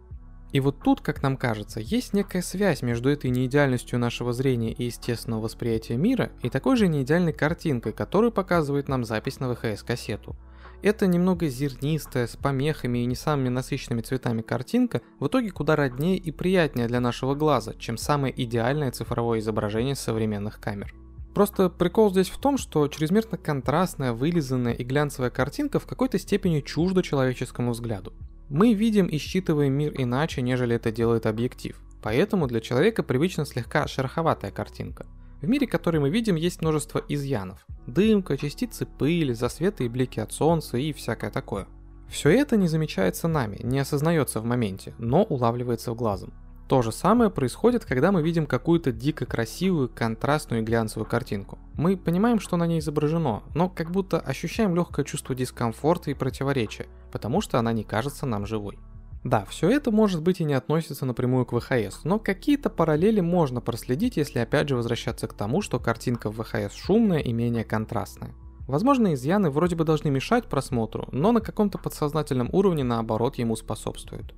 И 0.53 0.61
вот 0.61 0.81
тут, 0.81 1.01
как 1.01 1.25
нам 1.25 1.37
кажется, 1.37 1.81
есть 1.81 2.15
некая 2.15 2.41
связь 2.41 2.83
между 2.83 3.11
этой 3.11 3.31
неидеальностью 3.31 3.99
нашего 3.99 4.33
зрения 4.33 4.73
и 4.73 4.85
естественного 4.85 5.41
восприятия 5.41 5.97
мира 5.97 6.31
и 6.41 6.51
такой 6.51 6.77
же 6.77 6.87
неидеальной 6.87 7.33
картинкой, 7.33 7.93
которую 7.93 8.31
показывает 8.31 8.87
нам 8.87 9.05
запись 9.05 9.41
на 9.41 9.53
ВХС-кассету. 9.53 10.37
Эта 10.83 11.09
немного 11.09 11.49
зернистая, 11.49 12.29
с 12.29 12.37
помехами 12.37 13.01
и 13.01 13.07
не 13.07 13.17
самыми 13.17 13.49
насыщенными 13.49 14.03
цветами 14.03 14.43
картинка 14.43 15.01
в 15.19 15.27
итоге 15.27 15.51
куда 15.51 15.75
роднее 15.75 16.17
и 16.17 16.31
приятнее 16.31 16.87
для 16.87 17.01
нашего 17.01 17.35
глаза, 17.35 17.75
чем 17.75 17.97
самое 17.97 18.33
идеальное 18.41 18.93
цифровое 18.93 19.41
изображение 19.41 19.97
современных 19.97 20.61
камер. 20.61 20.95
Просто 21.37 21.69
прикол 21.69 22.11
здесь 22.11 22.31
в 22.31 22.39
том, 22.39 22.57
что 22.57 22.89
чрезмерно 22.89 23.37
контрастная, 23.37 24.15
вылизанная 24.15 24.73
и 24.73 24.83
глянцевая 24.83 25.29
картинка 25.29 25.79
в 25.79 25.85
какой-то 25.85 26.19
степени 26.19 26.63
чужда 26.63 27.03
человеческому 27.03 27.73
взгляду. 27.73 28.15
Мы 28.49 28.73
видим 28.73 29.05
и 29.05 29.19
считываем 29.19 29.75
мир 29.75 29.93
иначе, 29.99 30.41
нежели 30.41 30.77
это 30.77 30.91
делает 30.91 31.27
объектив. 31.27 31.79
Поэтому 32.03 32.47
для 32.47 32.63
человека 32.63 33.03
привычна 33.03 33.45
слегка 33.45 33.87
шероховатая 33.87 34.51
картинка. 34.51 35.05
В 35.43 35.47
мире, 35.47 35.67
который 35.67 36.01
мы 36.01 36.09
видим, 36.09 36.37
есть 36.37 36.63
множество 36.63 37.05
изъянов. 37.07 37.67
Дымка, 37.87 38.39
частицы 38.39 38.87
пыли, 38.87 39.35
засветы 39.35 39.85
и 39.85 39.89
блики 39.91 40.21
от 40.21 40.33
солнца 40.33 40.79
и 40.79 40.95
всякое 40.95 41.31
такое. 41.31 41.67
Все 42.09 42.31
это 42.31 42.57
не 42.57 42.67
замечается 42.67 43.29
нами, 43.29 43.61
не 43.63 43.79
осознается 43.79 44.41
в 44.41 44.47
моменте, 44.47 44.95
но 44.97 45.23
улавливается 45.23 45.93
в 45.93 45.97
глазом. 45.97 46.33
То 46.69 46.83
же 46.83 46.91
самое 46.91 47.31
происходит, 47.31 47.85
когда 47.85 48.11
мы 48.11 48.23
видим 48.23 48.45
какую-то 48.45 48.91
дико 48.91 49.25
красивую, 49.25 49.89
контрастную 49.89 50.63
и 50.63 50.65
глянцевую 50.65 51.09
картинку. 51.09 51.59
Мы 51.75 51.97
понимаем, 51.97 52.41
что 52.41 52.57
на 52.57 52.67
ней 52.67 52.81
изображено, 52.81 53.45
но 53.55 53.69
как 53.69 53.93
будто 53.93 54.19
ощущаем 54.19 54.75
легкое 54.75 55.05
чувство 55.05 55.35
дискомфорта 55.37 56.11
и 56.11 56.15
противоречия, 56.15 56.87
потому 57.13 57.41
что 57.41 57.61
она 57.61 57.73
не 57.73 57.85
кажется 57.85 58.27
нам 58.27 58.47
живой. 58.47 58.79
Да, 59.23 59.45
все 59.45 59.71
это 59.71 59.93
может 59.93 60.23
быть 60.23 60.41
и 60.41 60.45
не 60.45 60.55
относится 60.55 61.07
напрямую 61.07 61.47
к 61.47 61.53
ВХС, 61.53 62.05
но 62.05 62.19
какие-то 62.19 62.69
параллели 62.69 63.21
можно 63.21 63.61
проследить, 63.61 64.17
если 64.17 64.41
опять 64.41 64.69
же 64.69 64.77
возвращаться 64.77 65.29
к 65.29 65.35
тому, 65.35 65.63
что 65.63 65.79
картинка 65.79 66.31
в 66.31 66.43
ВХС 66.43 66.75
шумная 66.75 67.19
и 67.19 67.33
менее 67.33 67.65
контрастная. 67.65 68.35
Возможно, 68.67 69.15
изъяны 69.15 69.51
вроде 69.51 69.77
бы 69.77 69.85
должны 69.85 70.11
мешать 70.11 70.47
просмотру, 70.47 71.09
но 71.13 71.31
на 71.31 71.41
каком-то 71.41 71.79
подсознательном 71.79 72.49
уровне 72.53 72.83
наоборот 72.83 73.37
ему 73.37 73.55
способствуют. 73.55 74.35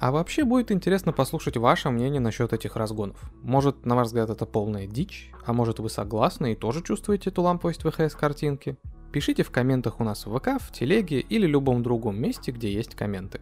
А 0.00 0.12
вообще 0.12 0.44
будет 0.44 0.72
интересно 0.72 1.12
послушать 1.12 1.58
ваше 1.58 1.90
мнение 1.90 2.22
насчет 2.22 2.54
этих 2.54 2.74
разгонов. 2.74 3.18
Может, 3.42 3.84
на 3.84 3.94
ваш 3.94 4.06
взгляд, 4.06 4.30
это 4.30 4.46
полная 4.46 4.86
дичь, 4.86 5.30
а 5.44 5.52
может 5.52 5.78
вы 5.78 5.90
согласны 5.90 6.52
и 6.52 6.56
тоже 6.56 6.82
чувствуете 6.82 7.28
эту 7.28 7.42
ламповость 7.42 7.82
ВХС 7.82 8.14
картинки? 8.14 8.78
Пишите 9.12 9.42
в 9.42 9.50
комментах 9.50 10.00
у 10.00 10.04
нас 10.04 10.24
в 10.24 10.34
ВК, 10.34 10.58
в 10.58 10.72
телеге 10.72 11.20
или 11.20 11.46
любом 11.46 11.82
другом 11.82 12.18
месте, 12.18 12.50
где 12.50 12.72
есть 12.72 12.94
комменты. 12.94 13.40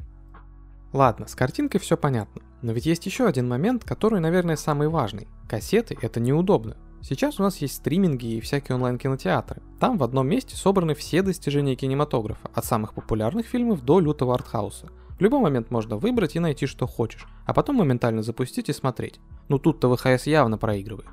Ладно, 0.93 1.29
с 1.29 1.37
картинкой 1.37 1.79
все 1.79 1.97
понятно, 1.97 2.43
но 2.61 2.73
ведь 2.73 2.87
есть 2.87 3.07
еще 3.07 3.27
один 3.27 3.47
момент, 3.47 3.85
который, 3.85 4.19
наверное, 4.19 4.57
самый 4.57 4.89
важный. 4.89 5.29
Кассеты— 5.49 5.97
это 6.03 6.19
неудобно. 6.19 6.77
Сейчас 7.03 7.39
у 7.39 7.45
нас 7.45 7.59
есть 7.59 7.77
стриминги 7.77 8.35
и 8.35 8.41
всякие 8.41 8.75
онлайн-кинотеатры. 8.75 9.63
Там 9.79 9.97
в 9.97 10.03
одном 10.03 10.27
месте 10.27 10.57
собраны 10.57 10.97
все 10.97 11.23
достижения 11.23 11.77
кинематографа, 11.77 12.51
от 12.53 12.65
самых 12.65 12.95
популярных 12.95 13.47
фильмов 13.47 13.85
до 13.85 14.01
лютого 14.01 14.35
артхауса— 14.35 14.89
в 15.19 15.23
любой 15.23 15.41
момент 15.41 15.71
можно 15.71 15.97
выбрать 15.97 16.37
и 16.37 16.41
найти 16.41 16.67
что 16.67 16.87
хочешь, 16.87 17.27
а 17.45 17.53
потом 17.53 17.77
моментально 17.77 18.23
запустить 18.23 18.69
и 18.69 18.73
смотреть. 18.73 19.21
Ну 19.49 19.59
тут-то 19.59 19.95
ВХС 19.95 20.27
явно 20.27 20.59
проигрывает. 20.59 21.11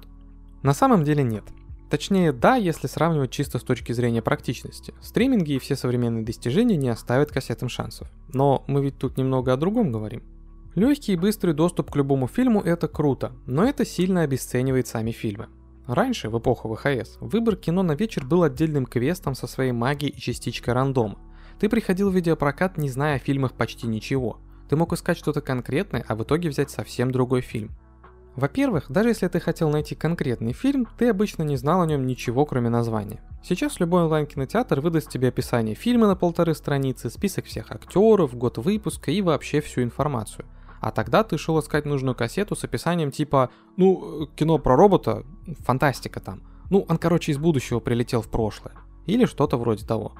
На 0.61 0.73
самом 0.73 1.03
деле 1.03 1.23
нет. 1.23 1.43
Точнее, 1.89 2.31
да, 2.31 2.55
если 2.55 2.87
сравнивать 2.87 3.31
чисто 3.31 3.59
с 3.59 3.63
точки 3.63 3.91
зрения 3.93 4.21
практичности. 4.21 4.93
Стриминги 5.01 5.53
и 5.53 5.59
все 5.59 5.75
современные 5.75 6.25
достижения 6.25 6.77
не 6.77 6.89
оставят 6.89 7.31
кассетам 7.31 7.69
шансов. 7.69 8.07
Но 8.33 8.63
мы 8.67 8.83
ведь 8.83 8.97
тут 8.97 9.17
немного 9.17 9.53
о 9.53 9.57
другом 9.57 9.91
говорим. 9.91 10.23
Легкий 10.75 11.13
и 11.13 11.17
быстрый 11.17 11.53
доступ 11.53 11.91
к 11.91 11.95
любому 11.95 12.27
фильму 12.27 12.59
это 12.61 12.87
круто, 12.87 13.31
но 13.45 13.63
это 13.63 13.85
сильно 13.85 14.21
обесценивает 14.21 14.87
сами 14.87 15.11
фильмы. 15.11 15.47
Раньше, 15.87 16.29
в 16.29 16.37
эпоху 16.37 16.73
ВХС, 16.75 17.17
выбор 17.21 17.55
кино 17.55 17.83
на 17.83 17.93
вечер 17.93 18.25
был 18.25 18.43
отдельным 18.43 18.85
квестом 18.85 19.35
со 19.35 19.47
своей 19.47 19.71
магией 19.71 20.13
и 20.13 20.19
частичкой 20.19 20.73
рандома. 20.73 21.17
Ты 21.59 21.69
приходил 21.69 22.09
в 22.09 22.15
видеопрокат, 22.15 22.77
не 22.77 22.89
зная 22.89 23.15
о 23.15 23.19
фильмах 23.19 23.53
почти 23.53 23.87
ничего. 23.87 24.39
Ты 24.69 24.75
мог 24.75 24.93
искать 24.93 25.17
что-то 25.17 25.41
конкретное, 25.41 26.03
а 26.07 26.15
в 26.15 26.23
итоге 26.23 26.49
взять 26.49 26.71
совсем 26.71 27.11
другой 27.11 27.41
фильм. 27.41 27.71
Во-первых, 28.35 28.91
даже 28.91 29.09
если 29.09 29.27
ты 29.29 29.39
хотел 29.39 29.69
найти 29.69 29.95
конкретный 29.95 30.51
фильм, 30.51 30.87
ты 30.97 31.07
обычно 31.09 31.43
не 31.43 31.55
знал 31.55 31.81
о 31.81 31.85
нем 31.85 32.05
ничего, 32.05 32.45
кроме 32.45 32.69
названия. 32.69 33.21
Сейчас 33.41 33.79
любой 33.79 34.03
онлайн-кинотеатр 34.03 34.81
выдаст 34.81 35.09
тебе 35.09 35.29
описание 35.29 35.75
фильма 35.75 36.07
на 36.07 36.15
полторы 36.17 36.53
страницы, 36.53 37.09
список 37.09 37.45
всех 37.45 37.71
актеров, 37.71 38.35
год 38.35 38.57
выпуска 38.57 39.11
и 39.11 39.21
вообще 39.21 39.61
всю 39.61 39.83
информацию. 39.83 40.45
А 40.81 40.91
тогда 40.91 41.23
ты 41.23 41.37
шел 41.37 41.59
искать 41.59 41.85
нужную 41.85 42.15
кассету 42.15 42.55
с 42.55 42.63
описанием 42.65 43.11
типа, 43.11 43.51
ну, 43.77 44.27
кино 44.35 44.57
про 44.57 44.75
робота, 44.75 45.23
фантастика 45.59 46.19
там. 46.19 46.41
Ну, 46.69 46.85
он, 46.89 46.97
короче, 46.97 47.31
из 47.31 47.37
будущего 47.37 47.79
прилетел 47.79 48.21
в 48.21 48.27
прошлое. 48.27 48.73
Или 49.05 49.25
что-то 49.25 49.57
вроде 49.57 49.85
того. 49.85 50.13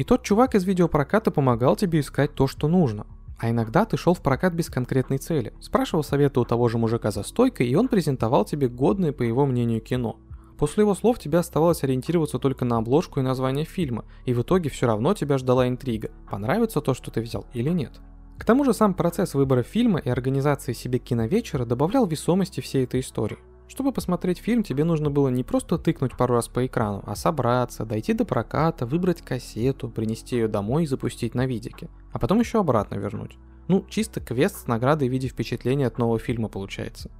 И 0.00 0.02
тот 0.02 0.22
чувак 0.22 0.54
из 0.54 0.64
видеопроката 0.64 1.30
помогал 1.30 1.76
тебе 1.76 2.00
искать 2.00 2.34
то, 2.34 2.46
что 2.46 2.68
нужно. 2.68 3.06
А 3.38 3.50
иногда 3.50 3.84
ты 3.84 3.98
шел 3.98 4.14
в 4.14 4.22
прокат 4.22 4.54
без 4.54 4.70
конкретной 4.70 5.18
цели. 5.18 5.52
Спрашивал 5.60 6.02
совета 6.02 6.40
у 6.40 6.46
того 6.46 6.70
же 6.70 6.78
мужика 6.78 7.10
за 7.10 7.22
стойкой, 7.22 7.68
и 7.68 7.74
он 7.74 7.86
презентовал 7.86 8.46
тебе 8.46 8.68
годное, 8.68 9.12
по 9.12 9.22
его 9.22 9.44
мнению, 9.44 9.82
кино. 9.82 10.16
После 10.56 10.84
его 10.84 10.94
слов 10.94 11.18
тебе 11.18 11.36
оставалось 11.36 11.84
ориентироваться 11.84 12.38
только 12.38 12.64
на 12.64 12.78
обложку 12.78 13.20
и 13.20 13.22
название 13.22 13.66
фильма, 13.66 14.06
и 14.24 14.32
в 14.32 14.40
итоге 14.40 14.70
все 14.70 14.86
равно 14.86 15.12
тебя 15.12 15.36
ждала 15.36 15.68
интрига, 15.68 16.10
понравится 16.30 16.80
то, 16.80 16.94
что 16.94 17.10
ты 17.10 17.20
взял 17.20 17.44
или 17.52 17.68
нет. 17.68 18.00
К 18.38 18.46
тому 18.46 18.64
же 18.64 18.72
сам 18.72 18.94
процесс 18.94 19.34
выбора 19.34 19.62
фильма 19.62 19.98
и 19.98 20.08
организации 20.08 20.72
себе 20.72 20.98
киновечера 20.98 21.66
добавлял 21.66 22.06
весомости 22.06 22.62
всей 22.62 22.84
этой 22.84 23.00
истории. 23.00 23.36
Чтобы 23.70 23.92
посмотреть 23.92 24.38
фильм, 24.38 24.64
тебе 24.64 24.82
нужно 24.82 25.10
было 25.10 25.28
не 25.28 25.44
просто 25.44 25.78
тыкнуть 25.78 26.16
пару 26.16 26.34
раз 26.34 26.48
по 26.48 26.66
экрану, 26.66 27.04
а 27.06 27.14
собраться, 27.14 27.84
дойти 27.84 28.12
до 28.14 28.24
проката, 28.24 28.84
выбрать 28.84 29.22
кассету, 29.22 29.88
принести 29.88 30.34
ее 30.34 30.48
домой 30.48 30.82
и 30.82 30.86
запустить 30.88 31.36
на 31.36 31.46
видике, 31.46 31.88
а 32.12 32.18
потом 32.18 32.40
еще 32.40 32.58
обратно 32.58 32.96
вернуть. 32.96 33.38
Ну, 33.68 33.86
чисто 33.88 34.20
квест 34.20 34.56
с 34.56 34.66
наградой 34.66 35.08
в 35.08 35.12
виде 35.12 35.28
впечатления 35.28 35.86
от 35.86 35.98
нового 35.98 36.18
фильма 36.18 36.48
получается. 36.48 37.12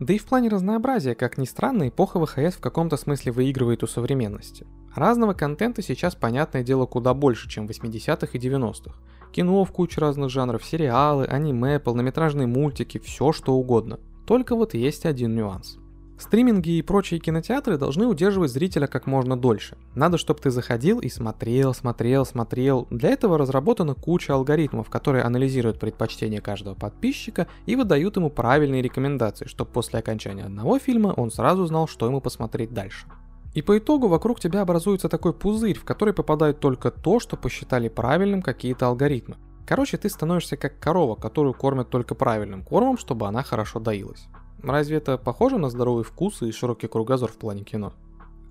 Да 0.00 0.14
и 0.14 0.18
в 0.18 0.24
плане 0.24 0.48
разнообразия, 0.48 1.14
как 1.14 1.36
ни 1.36 1.44
странно, 1.44 1.90
эпоха 1.90 2.24
ВХС 2.24 2.56
в 2.56 2.60
каком-то 2.60 2.96
смысле 2.96 3.32
выигрывает 3.32 3.82
у 3.82 3.86
современности. 3.86 4.66
Разного 4.94 5.34
контента 5.34 5.82
сейчас, 5.82 6.14
понятное 6.14 6.62
дело, 6.62 6.86
куда 6.86 7.12
больше, 7.12 7.50
чем 7.50 7.68
в 7.68 7.70
80-х 7.70 8.28
и 8.32 8.38
90-х. 8.38 8.96
Кино 9.30 9.62
в 9.62 9.72
куче 9.72 10.00
разных 10.00 10.30
жанров, 10.30 10.64
сериалы, 10.64 11.26
аниме, 11.26 11.78
полнометражные 11.78 12.46
мультики, 12.46 12.96
все 12.96 13.32
что 13.32 13.52
угодно. 13.52 14.00
Только 14.26 14.56
вот 14.56 14.72
есть 14.72 15.04
один 15.04 15.34
нюанс– 15.34 15.76
Стриминги 16.18 16.70
и 16.70 16.82
прочие 16.82 17.20
кинотеатры 17.20 17.78
должны 17.78 18.06
удерживать 18.06 18.50
зрителя 18.50 18.88
как 18.88 19.06
можно 19.06 19.38
дольше. 19.38 19.76
Надо, 19.94 20.18
чтобы 20.18 20.40
ты 20.40 20.50
заходил 20.50 20.98
и 20.98 21.08
смотрел, 21.08 21.72
смотрел, 21.72 22.26
смотрел. 22.26 22.88
Для 22.90 23.10
этого 23.10 23.38
разработана 23.38 23.94
куча 23.94 24.34
алгоритмов, 24.34 24.90
которые 24.90 25.22
анализируют 25.22 25.78
предпочтения 25.78 26.40
каждого 26.40 26.74
подписчика 26.74 27.46
и 27.66 27.76
выдают 27.76 28.16
ему 28.16 28.30
правильные 28.30 28.82
рекомендации, 28.82 29.46
чтобы 29.46 29.70
после 29.70 30.00
окончания 30.00 30.44
одного 30.44 30.80
фильма 30.80 31.14
он 31.16 31.30
сразу 31.30 31.64
знал, 31.66 31.86
что 31.86 32.06
ему 32.06 32.20
посмотреть 32.20 32.74
дальше. 32.74 33.06
И 33.54 33.62
по 33.62 33.78
итогу 33.78 34.08
вокруг 34.08 34.40
тебя 34.40 34.62
образуется 34.62 35.08
такой 35.08 35.32
пузырь, 35.32 35.78
в 35.78 35.84
который 35.84 36.14
попадает 36.14 36.58
только 36.58 36.90
то, 36.90 37.20
что 37.20 37.36
посчитали 37.36 37.88
правильным 37.88 38.42
какие-то 38.42 38.88
алгоритмы. 38.88 39.36
Короче, 39.66 39.98
ты 39.98 40.08
становишься 40.08 40.56
как 40.56 40.80
корова, 40.80 41.14
которую 41.14 41.54
кормят 41.54 41.90
только 41.90 42.14
правильным 42.14 42.62
кормом, 42.64 42.98
чтобы 42.98 43.28
она 43.28 43.42
хорошо 43.42 43.78
доилась. 43.78 44.28
Разве 44.62 44.96
это 44.96 45.18
похоже 45.18 45.58
на 45.58 45.70
здоровый 45.70 46.04
вкус 46.04 46.42
и 46.42 46.50
широкий 46.50 46.88
кругозор 46.88 47.30
в 47.30 47.36
плане 47.36 47.62
кино? 47.62 47.92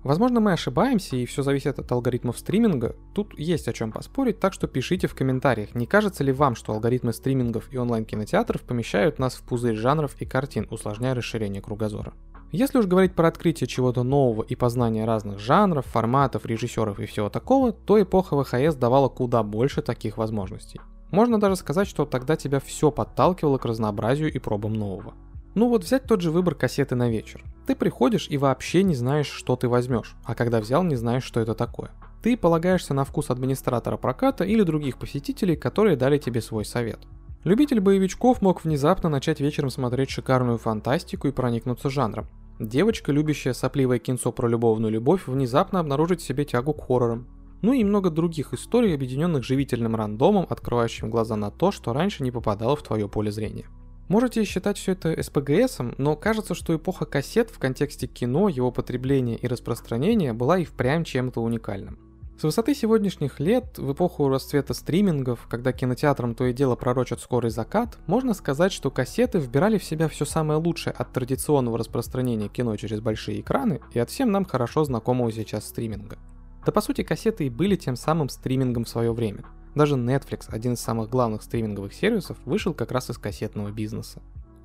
Возможно, 0.04 0.40
мы 0.40 0.52
ошибаемся, 0.52 1.16
и 1.16 1.26
все 1.26 1.42
зависит 1.42 1.78
от 1.78 1.90
алгоритмов 1.90 2.38
стриминга. 2.38 2.94
Тут 3.14 3.36
есть 3.38 3.66
о 3.68 3.72
чем 3.72 3.90
поспорить, 3.90 4.38
так 4.38 4.52
что 4.52 4.68
пишите 4.68 5.08
в 5.08 5.14
комментариях, 5.14 5.74
не 5.74 5.86
кажется 5.86 6.22
ли 6.22 6.32
вам, 6.32 6.54
что 6.54 6.72
алгоритмы 6.72 7.12
стримингов 7.12 7.72
и 7.72 7.78
онлайн-кинотеатров 7.78 8.62
помещают 8.62 9.18
нас 9.18 9.34
в 9.34 9.42
пузырь 9.42 9.74
жанров 9.74 10.14
и 10.20 10.24
картин, 10.24 10.68
усложняя 10.70 11.14
расширение 11.14 11.60
кругозора. 11.60 12.14
Если 12.52 12.78
уж 12.78 12.86
говорить 12.86 13.14
про 13.14 13.28
открытие 13.28 13.66
чего-то 13.66 14.04
нового 14.04 14.42
и 14.42 14.54
познание 14.54 15.04
разных 15.04 15.38
жанров, 15.38 15.84
форматов, 15.84 16.46
режиссеров 16.46 16.98
и 17.00 17.06
всего 17.06 17.28
такого, 17.28 17.72
то 17.72 18.00
эпоха 18.00 18.42
ВХС 18.42 18.76
давала 18.76 19.08
куда 19.08 19.42
больше 19.42 19.82
таких 19.82 20.16
возможностей. 20.16 20.80
Можно 21.10 21.38
даже 21.38 21.56
сказать, 21.56 21.88
что 21.88 22.06
тогда 22.06 22.36
тебя 22.36 22.60
все 22.60 22.90
подталкивало 22.90 23.58
к 23.58 23.66
разнообразию 23.66 24.32
и 24.32 24.38
пробам 24.38 24.72
нового. 24.74 25.12
Ну 25.54 25.68
вот 25.68 25.84
взять 25.84 26.04
тот 26.04 26.20
же 26.20 26.30
выбор 26.30 26.54
кассеты 26.54 26.94
на 26.94 27.08
вечер. 27.08 27.44
Ты 27.66 27.74
приходишь 27.74 28.28
и 28.30 28.38
вообще 28.38 28.82
не 28.82 28.94
знаешь, 28.94 29.28
что 29.28 29.56
ты 29.56 29.68
возьмешь, 29.68 30.16
а 30.24 30.34
когда 30.34 30.60
взял, 30.60 30.82
не 30.82 30.96
знаешь, 30.96 31.24
что 31.24 31.40
это 31.40 31.54
такое. 31.54 31.90
Ты 32.22 32.36
полагаешься 32.36 32.94
на 32.94 33.04
вкус 33.04 33.30
администратора 33.30 33.96
проката 33.96 34.44
или 34.44 34.62
других 34.62 34.98
посетителей, 34.98 35.56
которые 35.56 35.96
дали 35.96 36.18
тебе 36.18 36.40
свой 36.40 36.64
совет. 36.64 37.00
Любитель 37.44 37.80
боевичков 37.80 38.42
мог 38.42 38.64
внезапно 38.64 39.08
начать 39.08 39.40
вечером 39.40 39.70
смотреть 39.70 40.10
шикарную 40.10 40.58
фантастику 40.58 41.28
и 41.28 41.32
проникнуться 41.32 41.88
жанром. 41.88 42.26
Девочка, 42.58 43.12
любящая 43.12 43.54
сопливое 43.54 44.00
кинцо 44.00 44.32
про 44.32 44.48
любовную 44.48 44.92
любовь, 44.92 45.28
внезапно 45.28 45.78
обнаружит 45.78 46.20
в 46.20 46.24
себе 46.24 46.44
тягу 46.44 46.74
к 46.74 46.84
хоррорам. 46.86 47.28
Ну 47.62 47.72
и 47.72 47.84
много 47.84 48.10
других 48.10 48.52
историй, 48.52 48.94
объединенных 48.94 49.44
живительным 49.44 49.94
рандомом, 49.94 50.46
открывающим 50.48 51.10
глаза 51.10 51.36
на 51.36 51.50
то, 51.52 51.70
что 51.70 51.92
раньше 51.92 52.24
не 52.24 52.32
попадало 52.32 52.74
в 52.74 52.82
твое 52.82 53.08
поле 53.08 53.30
зрения. 53.30 53.66
Можете 54.08 54.44
считать 54.44 54.78
все 54.78 54.92
это 54.92 55.22
СПГСом, 55.22 55.94
но 55.98 56.16
кажется, 56.16 56.54
что 56.54 56.74
эпоха 56.74 57.04
кассет 57.04 57.50
в 57.50 57.58
контексте 57.58 58.06
кино, 58.06 58.48
его 58.48 58.72
потребления 58.72 59.36
и 59.36 59.46
распространения 59.46 60.32
была 60.32 60.58
и 60.58 60.64
впрямь 60.64 61.04
чем-то 61.04 61.42
уникальным. 61.42 61.98
С 62.38 62.44
высоты 62.44 62.74
сегодняшних 62.74 63.38
лет, 63.38 63.76
в 63.76 63.92
эпоху 63.92 64.28
расцвета 64.28 64.72
стримингов, 64.72 65.46
когда 65.50 65.72
кинотеатрам 65.72 66.34
то 66.34 66.46
и 66.46 66.54
дело 66.54 66.74
пророчат 66.74 67.20
скорый 67.20 67.50
закат, 67.50 67.98
можно 68.06 68.32
сказать, 68.32 68.72
что 68.72 68.90
кассеты 68.90 69.40
вбирали 69.40 69.76
в 69.76 69.84
себя 69.84 70.08
все 70.08 70.24
самое 70.24 70.58
лучшее 70.58 70.94
от 70.94 71.12
традиционного 71.12 71.76
распространения 71.76 72.48
кино 72.48 72.76
через 72.76 73.00
большие 73.00 73.40
экраны 73.40 73.80
и 73.92 73.98
от 73.98 74.08
всем 74.08 74.30
нам 74.30 74.46
хорошо 74.46 74.84
знакомого 74.84 75.32
сейчас 75.32 75.66
стриминга. 75.66 76.16
Да 76.64 76.72
по 76.72 76.80
сути 76.80 77.02
кассеты 77.02 77.46
и 77.46 77.50
были 77.50 77.76
тем 77.76 77.96
самым 77.96 78.28
стримингом 78.30 78.84
в 78.84 78.88
свое 78.88 79.12
время. 79.12 79.44
Даже 79.78 79.94
Netflix, 79.94 80.46
один 80.48 80.72
из 80.72 80.80
самых 80.80 81.08
главных 81.08 81.40
стриминговых 81.44 81.94
сервисов, 81.94 82.36
вышел 82.44 82.74
как 82.74 82.90
раз 82.90 83.10
из 83.10 83.18
кассетного 83.18 83.70
бизнеса. 83.70 84.20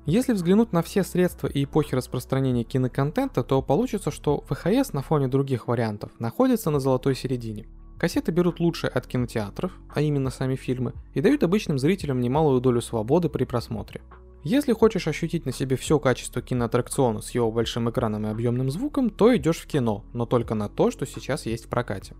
Если 0.06 0.32
взглянуть 0.32 0.72
на 0.72 0.82
все 0.82 1.04
средства 1.04 1.46
и 1.46 1.62
эпохи 1.62 1.94
распространения 1.94 2.64
киноконтента, 2.64 3.44
то 3.44 3.62
получится, 3.62 4.10
что 4.10 4.40
ВХС 4.48 4.92
на 4.92 5.02
фоне 5.02 5.28
других 5.28 5.68
вариантов 5.68 6.10
находится 6.18 6.70
на 6.70 6.80
золотой 6.80 7.14
середине. 7.14 7.68
Кассеты 7.96 8.32
берут 8.32 8.58
лучшее 8.58 8.90
от 8.90 9.06
кинотеатров, 9.06 9.70
а 9.94 10.00
именно 10.00 10.30
сами 10.30 10.56
фильмы, 10.56 10.94
и 11.12 11.20
дают 11.20 11.44
обычным 11.44 11.78
зрителям 11.78 12.20
немалую 12.20 12.60
долю 12.60 12.82
свободы 12.82 13.28
при 13.28 13.44
просмотре. 13.44 14.00
Если 14.42 14.72
хочешь 14.72 15.06
ощутить 15.06 15.46
на 15.46 15.52
себе 15.52 15.76
все 15.76 16.00
качество 16.00 16.42
киноаттракциона 16.42 17.20
с 17.22 17.30
его 17.30 17.52
большим 17.52 17.88
экраном 17.88 18.26
и 18.26 18.30
объемным 18.30 18.68
звуком, 18.68 19.10
то 19.10 19.34
идешь 19.36 19.60
в 19.60 19.66
кино, 19.68 20.04
но 20.12 20.26
только 20.26 20.56
на 20.56 20.68
то, 20.68 20.90
что 20.90 21.06
сейчас 21.06 21.46
есть 21.46 21.66
в 21.66 21.68
прокате. 21.68 22.16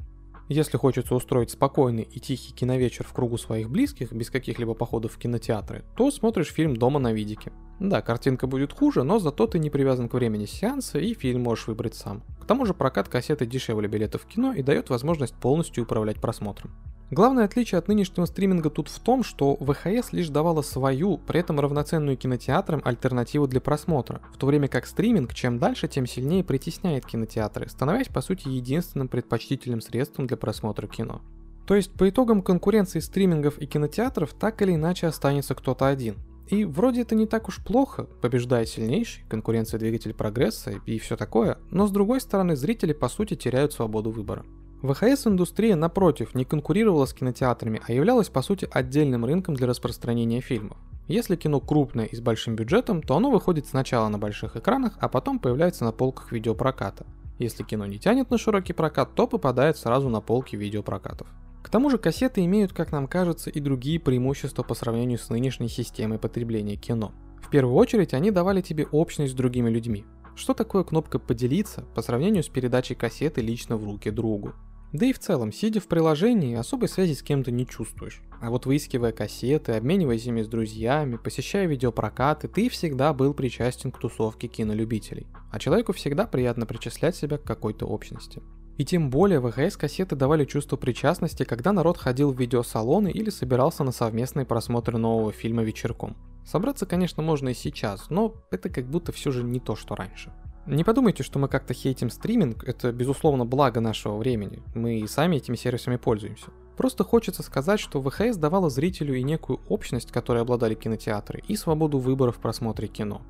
Если 0.48 0.76
хочется 0.76 1.14
устроить 1.14 1.50
спокойный 1.50 2.02
и 2.02 2.20
тихий 2.20 2.52
киновечер 2.52 3.06
в 3.06 3.12
кругу 3.12 3.38
своих 3.38 3.70
близких, 3.70 4.12
без 4.12 4.30
каких-либо 4.30 4.74
походов 4.74 5.14
в 5.14 5.18
кинотеатры, 5.18 5.84
то 5.96 6.10
смотришь 6.10 6.52
фильм 6.52 6.76
дома 6.76 7.00
на 7.00 7.12
видике. 7.12 7.50
Да, 7.80 8.02
картинка 8.02 8.46
будет 8.46 8.72
хуже, 8.72 9.02
но 9.02 9.18
зато 9.18 9.46
ты 9.46 9.58
не 9.58 9.70
привязан 9.70 10.08
к 10.08 10.14
времени 10.14 10.46
сеанса 10.46 10.98
и 10.98 11.14
фильм 11.14 11.42
можешь 11.42 11.66
выбрать 11.66 11.94
сам. 11.94 12.22
К 12.40 12.46
тому 12.46 12.66
же 12.66 12.74
прокат 12.74 13.08
кассеты 13.08 13.46
дешевле 13.46 13.88
билетов 13.88 14.22
в 14.22 14.26
кино 14.26 14.52
и 14.52 14.62
дает 14.62 14.90
возможность 14.90 15.34
полностью 15.34 15.84
управлять 15.84 16.20
просмотром. 16.20 16.70
Главное 17.10 17.44
отличие 17.44 17.78
от 17.78 17.86
нынешнего 17.86 18.24
стриминга 18.24 18.70
тут 18.70 18.88
в 18.88 18.98
том, 18.98 19.22
что 19.22 19.56
ВХС 19.56 20.12
лишь 20.12 20.30
давала 20.30 20.62
свою, 20.62 21.18
при 21.18 21.40
этом 21.40 21.60
равноценную 21.60 22.16
кинотеатрам 22.16 22.80
альтернативу 22.84 23.46
для 23.46 23.60
просмотра, 23.60 24.20
в 24.32 24.38
то 24.38 24.46
время 24.46 24.68
как 24.68 24.86
стриминг 24.86 25.34
чем 25.34 25.58
дальше, 25.58 25.86
тем 25.86 26.06
сильнее 26.06 26.42
притесняет 26.42 27.04
кинотеатры, 27.06 27.68
становясь 27.68 28.08
по 28.08 28.20
сути 28.20 28.48
единственным 28.48 29.08
предпочтительным 29.08 29.80
средством 29.80 30.26
для 30.26 30.36
просмотра 30.36 30.86
кино. 30.86 31.20
То 31.66 31.74
есть 31.74 31.92
по 31.92 32.08
итогам 32.08 32.42
конкуренции 32.42 33.00
стримингов 33.00 33.58
и 33.58 33.66
кинотеатров 33.66 34.32
так 34.34 34.60
или 34.62 34.74
иначе 34.74 35.06
останется 35.06 35.54
кто-то 35.54 35.86
один. 35.86 36.16
И 36.48 36.64
вроде 36.64 37.02
это 37.02 37.14
не 37.14 37.26
так 37.26 37.48
уж 37.48 37.62
плохо, 37.64 38.04
побеждает 38.20 38.68
сильнейший, 38.68 39.24
конкуренция 39.28 39.78
двигатель 39.78 40.12
прогресса 40.12 40.80
и 40.84 40.98
все 40.98 41.16
такое, 41.16 41.58
но 41.70 41.86
с 41.86 41.90
другой 41.90 42.20
стороны 42.20 42.54
зрители 42.54 42.92
по 42.92 43.08
сути 43.08 43.34
теряют 43.34 43.72
свободу 43.72 44.10
выбора. 44.10 44.44
ВХС-индустрия, 44.82 45.76
напротив, 45.76 46.34
не 46.34 46.44
конкурировала 46.44 47.06
с 47.06 47.14
кинотеатрами, 47.14 47.80
а 47.86 47.92
являлась 47.92 48.28
по 48.28 48.42
сути 48.42 48.68
отдельным 48.70 49.24
рынком 49.24 49.54
для 49.54 49.66
распространения 49.66 50.42
фильмов. 50.42 50.76
Если 51.08 51.36
кино 51.36 51.60
крупное 51.60 52.04
и 52.04 52.16
с 52.16 52.20
большим 52.20 52.54
бюджетом, 52.54 53.02
то 53.02 53.16
оно 53.16 53.30
выходит 53.30 53.66
сначала 53.66 54.08
на 54.08 54.18
больших 54.18 54.56
экранах, 54.56 54.98
а 55.00 55.08
потом 55.08 55.38
появляется 55.38 55.84
на 55.84 55.92
полках 55.92 56.32
видеопроката. 56.32 57.06
Если 57.38 57.62
кино 57.62 57.86
не 57.86 57.98
тянет 57.98 58.30
на 58.30 58.38
широкий 58.38 58.74
прокат, 58.74 59.14
то 59.14 59.26
попадает 59.26 59.76
сразу 59.76 60.08
на 60.08 60.20
полки 60.20 60.56
видеопрокатов. 60.56 61.26
К 61.64 61.70
тому 61.70 61.88
же 61.88 61.96
кассеты 61.96 62.44
имеют, 62.44 62.74
как 62.74 62.92
нам 62.92 63.08
кажется, 63.08 63.48
и 63.48 63.58
другие 63.58 63.98
преимущества 63.98 64.62
по 64.62 64.74
сравнению 64.74 65.18
с 65.18 65.30
нынешней 65.30 65.68
системой 65.68 66.18
потребления 66.18 66.76
кино. 66.76 67.12
В 67.42 67.48
первую 67.48 67.74
очередь 67.74 68.12
они 68.12 68.30
давали 68.30 68.60
тебе 68.60 68.86
общность 68.92 69.32
с 69.32 69.36
другими 69.36 69.70
людьми. 69.70 70.04
Что 70.36 70.52
такое 70.52 70.84
кнопка 70.84 71.18
«Поделиться» 71.18 71.86
по 71.94 72.02
сравнению 72.02 72.42
с 72.42 72.48
передачей 72.48 72.94
кассеты 72.94 73.40
лично 73.40 73.78
в 73.78 73.84
руки 73.84 74.10
другу? 74.10 74.52
Да 74.92 75.06
и 75.06 75.14
в 75.14 75.18
целом, 75.18 75.52
сидя 75.52 75.80
в 75.80 75.88
приложении, 75.88 76.54
особой 76.54 76.88
связи 76.88 77.14
с 77.14 77.22
кем-то 77.22 77.50
не 77.50 77.66
чувствуешь. 77.66 78.22
А 78.42 78.50
вот 78.50 78.66
выискивая 78.66 79.12
кассеты, 79.12 79.72
обмениваясь 79.72 80.26
ими 80.26 80.42
с 80.42 80.48
друзьями, 80.48 81.16
посещая 81.16 81.66
видеопрокаты, 81.66 82.46
ты 82.46 82.68
всегда 82.68 83.14
был 83.14 83.32
причастен 83.32 83.90
к 83.90 83.98
тусовке 83.98 84.48
кинолюбителей. 84.48 85.26
А 85.50 85.58
человеку 85.58 85.94
всегда 85.94 86.26
приятно 86.26 86.66
причислять 86.66 87.16
себя 87.16 87.38
к 87.38 87.42
какой-то 87.42 87.86
общности. 87.86 88.42
И 88.76 88.84
тем 88.84 89.08
более 89.08 89.40
ВХС-кассеты 89.40 90.16
давали 90.16 90.44
чувство 90.44 90.76
причастности, 90.76 91.44
когда 91.44 91.72
народ 91.72 91.96
ходил 91.96 92.32
в 92.32 92.40
видеосалоны 92.40 93.10
или 93.10 93.30
собирался 93.30 93.84
на 93.84 93.92
совместный 93.92 94.44
просмотр 94.44 94.96
нового 94.96 95.32
фильма 95.32 95.62
вечерком. 95.62 96.16
Собраться, 96.44 96.84
конечно, 96.84 97.22
можно 97.22 97.50
и 97.50 97.54
сейчас, 97.54 98.10
но 98.10 98.34
это 98.50 98.68
как 98.68 98.86
будто 98.86 99.12
все 99.12 99.30
же 99.30 99.44
не 99.44 99.60
то, 99.60 99.76
что 99.76 99.94
раньше. 99.94 100.32
Не 100.66 100.82
подумайте, 100.82 101.22
что 101.22 101.38
мы 101.38 101.48
как-то 101.48 101.74
хейтим 101.74 102.10
стриминг, 102.10 102.64
это 102.64 102.90
безусловно 102.90 103.44
благо 103.44 103.80
нашего 103.80 104.16
времени, 104.16 104.62
мы 104.74 104.98
и 104.98 105.06
сами 105.06 105.36
этими 105.36 105.56
сервисами 105.56 105.96
пользуемся. 105.96 106.46
Просто 106.76 107.04
хочется 107.04 107.42
сказать, 107.42 107.78
что 107.78 108.02
ВХС 108.02 108.36
давала 108.36 108.70
зрителю 108.70 109.14
и 109.14 109.22
некую 109.22 109.60
общность, 109.68 110.10
которой 110.10 110.42
обладали 110.42 110.74
кинотеатры, 110.74 111.42
и 111.46 111.54
свободу 111.54 111.98
выбора 111.98 112.32
в 112.32 112.38
просмотре 112.38 112.88
кино. 112.88 113.22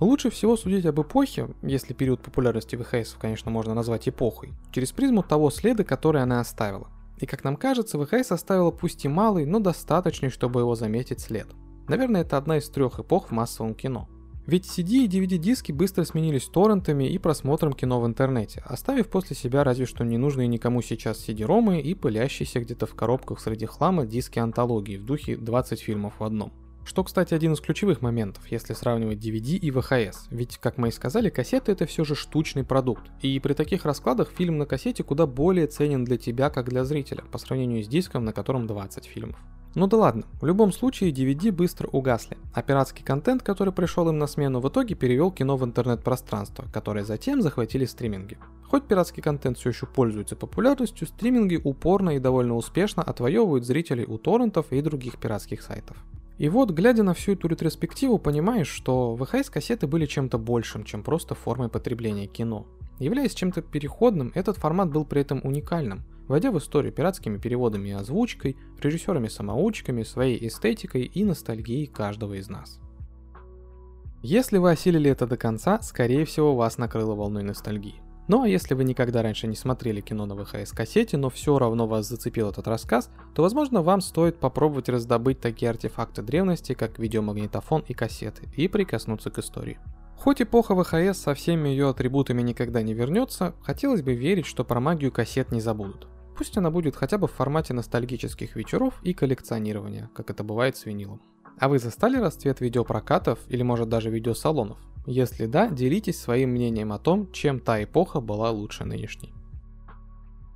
Лучше 0.00 0.30
всего 0.30 0.56
судить 0.56 0.86
об 0.86 1.00
эпохе, 1.00 1.48
если 1.60 1.92
период 1.92 2.22
популярности 2.22 2.76
ВХС, 2.76 3.16
конечно, 3.20 3.50
можно 3.50 3.74
назвать 3.74 4.08
эпохой, 4.08 4.52
через 4.70 4.92
призму 4.92 5.24
того 5.24 5.50
следа, 5.50 5.82
который 5.82 6.22
она 6.22 6.38
оставила. 6.38 6.88
И 7.18 7.26
как 7.26 7.42
нам 7.42 7.56
кажется, 7.56 7.98
ВХС 7.98 8.30
оставила 8.30 8.70
пусть 8.70 9.04
и 9.04 9.08
малый, 9.08 9.44
но 9.44 9.58
достаточный, 9.58 10.30
чтобы 10.30 10.60
его 10.60 10.76
заметить 10.76 11.20
след. 11.20 11.48
Наверное, 11.88 12.20
это 12.20 12.36
одна 12.36 12.58
из 12.58 12.68
трех 12.68 13.00
эпох 13.00 13.28
в 13.28 13.30
массовом 13.32 13.74
кино. 13.74 14.08
Ведь 14.46 14.66
CD 14.66 15.04
и 15.04 15.08
DVD-диски 15.08 15.72
быстро 15.72 16.04
сменились 16.04 16.46
торрентами 16.46 17.04
и 17.04 17.18
просмотром 17.18 17.72
кино 17.72 18.00
в 18.00 18.06
интернете, 18.06 18.62
оставив 18.64 19.08
после 19.08 19.34
себя 19.34 19.64
разве 19.64 19.84
что 19.84 20.04
ненужные 20.04 20.46
никому 20.46 20.80
сейчас 20.80 21.28
CD-ромы 21.28 21.80
и 21.80 21.94
пылящиеся 21.94 22.60
где-то 22.60 22.86
в 22.86 22.94
коробках 22.94 23.40
среди 23.40 23.66
хлама 23.66 24.06
диски 24.06 24.38
антологии 24.38 24.96
в 24.96 25.04
духе 25.04 25.36
20 25.36 25.80
фильмов 25.80 26.14
в 26.20 26.24
одном. 26.24 26.52
Что, 26.88 27.04
кстати, 27.04 27.34
один 27.34 27.52
из 27.52 27.60
ключевых 27.60 28.00
моментов, 28.00 28.50
если 28.50 28.72
сравнивать 28.72 29.18
DVD 29.18 29.58
и 29.58 29.70
VHS. 29.70 30.28
Ведь, 30.30 30.56
как 30.56 30.78
мы 30.78 30.88
и 30.88 30.90
сказали, 30.90 31.28
кассеты 31.28 31.70
это 31.70 31.84
все 31.84 32.02
же 32.02 32.14
штучный 32.14 32.64
продукт. 32.64 33.02
И 33.20 33.38
при 33.40 33.52
таких 33.52 33.84
раскладах 33.84 34.30
фильм 34.30 34.56
на 34.56 34.64
кассете 34.64 35.02
куда 35.02 35.26
более 35.26 35.66
ценен 35.66 36.06
для 36.06 36.16
тебя, 36.16 36.48
как 36.48 36.70
для 36.70 36.86
зрителя, 36.86 37.24
по 37.30 37.36
сравнению 37.36 37.84
с 37.84 37.88
диском, 37.88 38.24
на 38.24 38.32
котором 38.32 38.66
20 38.66 39.04
фильмов. 39.04 39.36
Ну 39.74 39.86
да 39.86 39.98
ладно, 39.98 40.22
в 40.40 40.46
любом 40.46 40.72
случае 40.72 41.12
DVD 41.12 41.52
быстро 41.52 41.88
угасли, 41.88 42.38
а 42.54 42.62
пиратский 42.62 43.04
контент, 43.04 43.42
который 43.42 43.74
пришел 43.74 44.08
им 44.08 44.16
на 44.16 44.26
смену, 44.26 44.60
в 44.60 44.68
итоге 44.70 44.94
перевел 44.94 45.30
кино 45.30 45.58
в 45.58 45.66
интернет-пространство, 45.66 46.64
которое 46.72 47.04
затем 47.04 47.42
захватили 47.42 47.84
стриминги. 47.84 48.38
Хоть 48.66 48.88
пиратский 48.88 49.22
контент 49.22 49.58
все 49.58 49.68
еще 49.68 49.84
пользуется 49.84 50.36
популярностью, 50.36 51.06
стриминги 51.06 51.60
упорно 51.62 52.16
и 52.16 52.18
довольно 52.18 52.56
успешно 52.56 53.02
отвоевывают 53.02 53.66
зрителей 53.66 54.06
у 54.06 54.16
торрентов 54.16 54.72
и 54.72 54.80
других 54.80 55.18
пиратских 55.18 55.60
сайтов. 55.60 55.98
И 56.38 56.48
вот, 56.48 56.70
глядя 56.70 57.02
на 57.02 57.14
всю 57.14 57.32
эту 57.32 57.48
ретроспективу, 57.48 58.18
понимаешь, 58.18 58.68
что 58.68 59.16
ВХС-кассеты 59.16 59.86
были 59.86 60.06
чем-то 60.06 60.38
большим, 60.38 60.84
чем 60.84 61.02
просто 61.02 61.34
формой 61.34 61.68
потребления 61.68 62.26
кино. 62.26 62.66
Являясь 62.98 63.34
чем-то 63.34 63.62
переходным, 63.62 64.32
этот 64.34 64.56
формат 64.56 64.90
был 64.90 65.04
при 65.04 65.20
этом 65.20 65.40
уникальным– 65.44 66.02
войдя 66.28 66.52
в 66.52 66.58
историю 66.58 66.92
пиратскими 66.92 67.38
переводами 67.38 67.88
и 67.88 67.92
озвучкой, 67.92 68.56
режиссерами-самоучками, 68.80 70.04
своей 70.04 70.46
эстетикой 70.46 71.02
и 71.02 71.24
ностальгией 71.24 71.86
каждого 71.86 72.34
из 72.34 72.48
нас. 72.48 72.80
Если 74.22 74.58
вы 74.58 74.70
осилили 74.70 75.10
это 75.10 75.26
до 75.26 75.36
конца, 75.36 75.80
скорее 75.80 76.24
всего 76.24 76.54
вас 76.54 76.76
накрыло 76.76 77.14
волной 77.14 77.42
ностальгии. 77.42 78.02
Ну 78.28 78.42
а 78.42 78.48
если 78.48 78.74
вы 78.74 78.84
никогда 78.84 79.22
раньше 79.22 79.46
не 79.46 79.56
смотрели 79.56 80.02
кино 80.02 80.26
на 80.26 80.34
ВХС-кассете, 80.34 81.16
но 81.16 81.30
все 81.30 81.58
равно 81.58 81.86
вас 81.86 82.06
зацепил 82.06 82.50
этот 82.50 82.68
рассказ, 82.68 83.10
то 83.34 83.40
возможно 83.40 83.80
вам 83.80 84.02
стоит 84.02 84.38
попробовать 84.38 84.90
раздобыть 84.90 85.40
такие 85.40 85.70
артефакты 85.70 86.20
древности, 86.20 86.74
как 86.74 86.98
видеомагнитофон 86.98 87.84
и 87.88 87.94
кассеты, 87.94 88.46
и 88.54 88.68
прикоснуться 88.68 89.30
к 89.30 89.38
истории. 89.38 89.78
Хоть 90.18 90.42
эпоха 90.42 90.74
ВХС 90.74 91.18
со 91.18 91.32
всеми 91.32 91.70
ее 91.70 91.88
атрибутами 91.88 92.42
никогда 92.42 92.82
не 92.82 92.92
вернется, 92.92 93.54
хотелось 93.62 94.02
бы 94.02 94.14
верить, 94.14 94.46
что 94.46 94.62
про 94.62 94.78
магию 94.78 95.10
кассет 95.10 95.50
не 95.50 95.62
забудут. 95.62 96.06
Пусть 96.36 96.58
она 96.58 96.70
будет 96.70 96.96
хотя 96.96 97.16
бы 97.16 97.28
в 97.28 97.32
формате 97.32 97.72
ностальгических 97.72 98.56
вечеров 98.56 98.94
и 99.02 99.14
коллекционирования, 99.14 100.10
как 100.14 100.28
это 100.28 100.44
бывает 100.44 100.76
с 100.76 100.84
винилом. 100.84 101.22
А 101.58 101.68
вы 101.68 101.78
застали 101.78 102.18
расцвет 102.18 102.60
видеопрокатов 102.60 103.38
или 103.48 103.62
может 103.62 103.88
даже 103.88 104.10
видеосалонов? 104.10 104.78
Если 105.10 105.46
да, 105.46 105.70
делитесь 105.70 106.20
своим 106.20 106.50
мнением 106.50 106.92
о 106.92 106.98
том, 106.98 107.32
чем 107.32 107.60
та 107.60 107.82
эпоха 107.82 108.20
была 108.20 108.50
лучше 108.50 108.84
нынешней. 108.84 109.32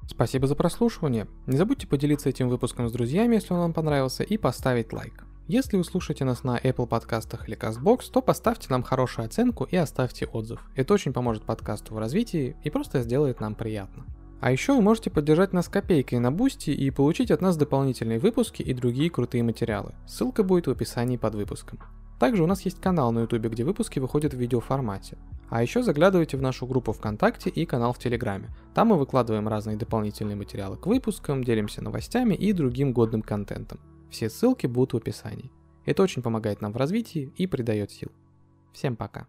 Спасибо 0.06 0.46
за 0.46 0.54
прослушивание. 0.54 1.26
Не 1.46 1.56
забудьте 1.56 1.86
поделиться 1.86 2.28
этим 2.28 2.50
выпуском 2.50 2.86
с 2.86 2.92
друзьями, 2.92 3.36
если 3.36 3.54
он 3.54 3.60
вам 3.60 3.72
понравился, 3.72 4.24
и 4.24 4.36
поставить 4.36 4.92
лайк. 4.92 5.24
Если 5.48 5.78
вы 5.78 5.84
слушаете 5.84 6.26
нас 6.26 6.44
на 6.44 6.58
Apple 6.58 6.86
подкастах 6.86 7.48
или 7.48 7.56
CastBox, 7.56 8.10
то 8.12 8.20
поставьте 8.20 8.66
нам 8.68 8.82
хорошую 8.82 9.24
оценку 9.24 9.64
и 9.64 9.76
оставьте 9.76 10.26
отзыв. 10.26 10.60
Это 10.74 10.92
очень 10.92 11.14
поможет 11.14 11.44
подкасту 11.44 11.94
в 11.94 11.98
развитии 11.98 12.54
и 12.62 12.68
просто 12.68 13.00
сделает 13.00 13.40
нам 13.40 13.54
приятно. 13.54 14.04
А 14.42 14.52
еще 14.52 14.74
вы 14.74 14.82
можете 14.82 15.08
поддержать 15.08 15.54
нас 15.54 15.68
копейкой 15.68 16.18
на 16.18 16.30
Boosty 16.30 16.72
и 16.72 16.90
получить 16.90 17.30
от 17.30 17.40
нас 17.40 17.56
дополнительные 17.56 18.18
выпуски 18.18 18.60
и 18.60 18.74
другие 18.74 19.08
крутые 19.08 19.44
материалы. 19.44 19.94
Ссылка 20.06 20.42
будет 20.42 20.66
в 20.66 20.70
описании 20.72 21.16
под 21.16 21.36
выпуском. 21.36 21.78
Также 22.22 22.44
у 22.44 22.46
нас 22.46 22.60
есть 22.60 22.80
канал 22.80 23.10
на 23.10 23.22
YouTube, 23.22 23.46
где 23.46 23.64
выпуски 23.64 23.98
выходят 23.98 24.32
в 24.32 24.38
видеоформате. 24.38 25.18
А 25.50 25.60
еще 25.60 25.82
заглядывайте 25.82 26.36
в 26.36 26.40
нашу 26.40 26.68
группу 26.68 26.92
ВКонтакте 26.92 27.50
и 27.50 27.66
канал 27.66 27.92
в 27.92 27.98
Телеграме. 27.98 28.48
Там 28.74 28.86
мы 28.90 28.96
выкладываем 28.96 29.48
разные 29.48 29.76
дополнительные 29.76 30.36
материалы 30.36 30.76
к 30.76 30.86
выпускам, 30.86 31.42
делимся 31.42 31.82
новостями 31.82 32.36
и 32.36 32.52
другим 32.52 32.92
годным 32.92 33.22
контентом. 33.22 33.80
Все 34.08 34.30
ссылки 34.30 34.68
будут 34.68 34.92
в 34.92 34.96
описании. 34.98 35.50
Это 35.84 36.04
очень 36.04 36.22
помогает 36.22 36.60
нам 36.60 36.72
в 36.72 36.76
развитии 36.76 37.32
и 37.36 37.48
придает 37.48 37.90
сил. 37.90 38.12
Всем 38.72 38.94
пока. 38.94 39.26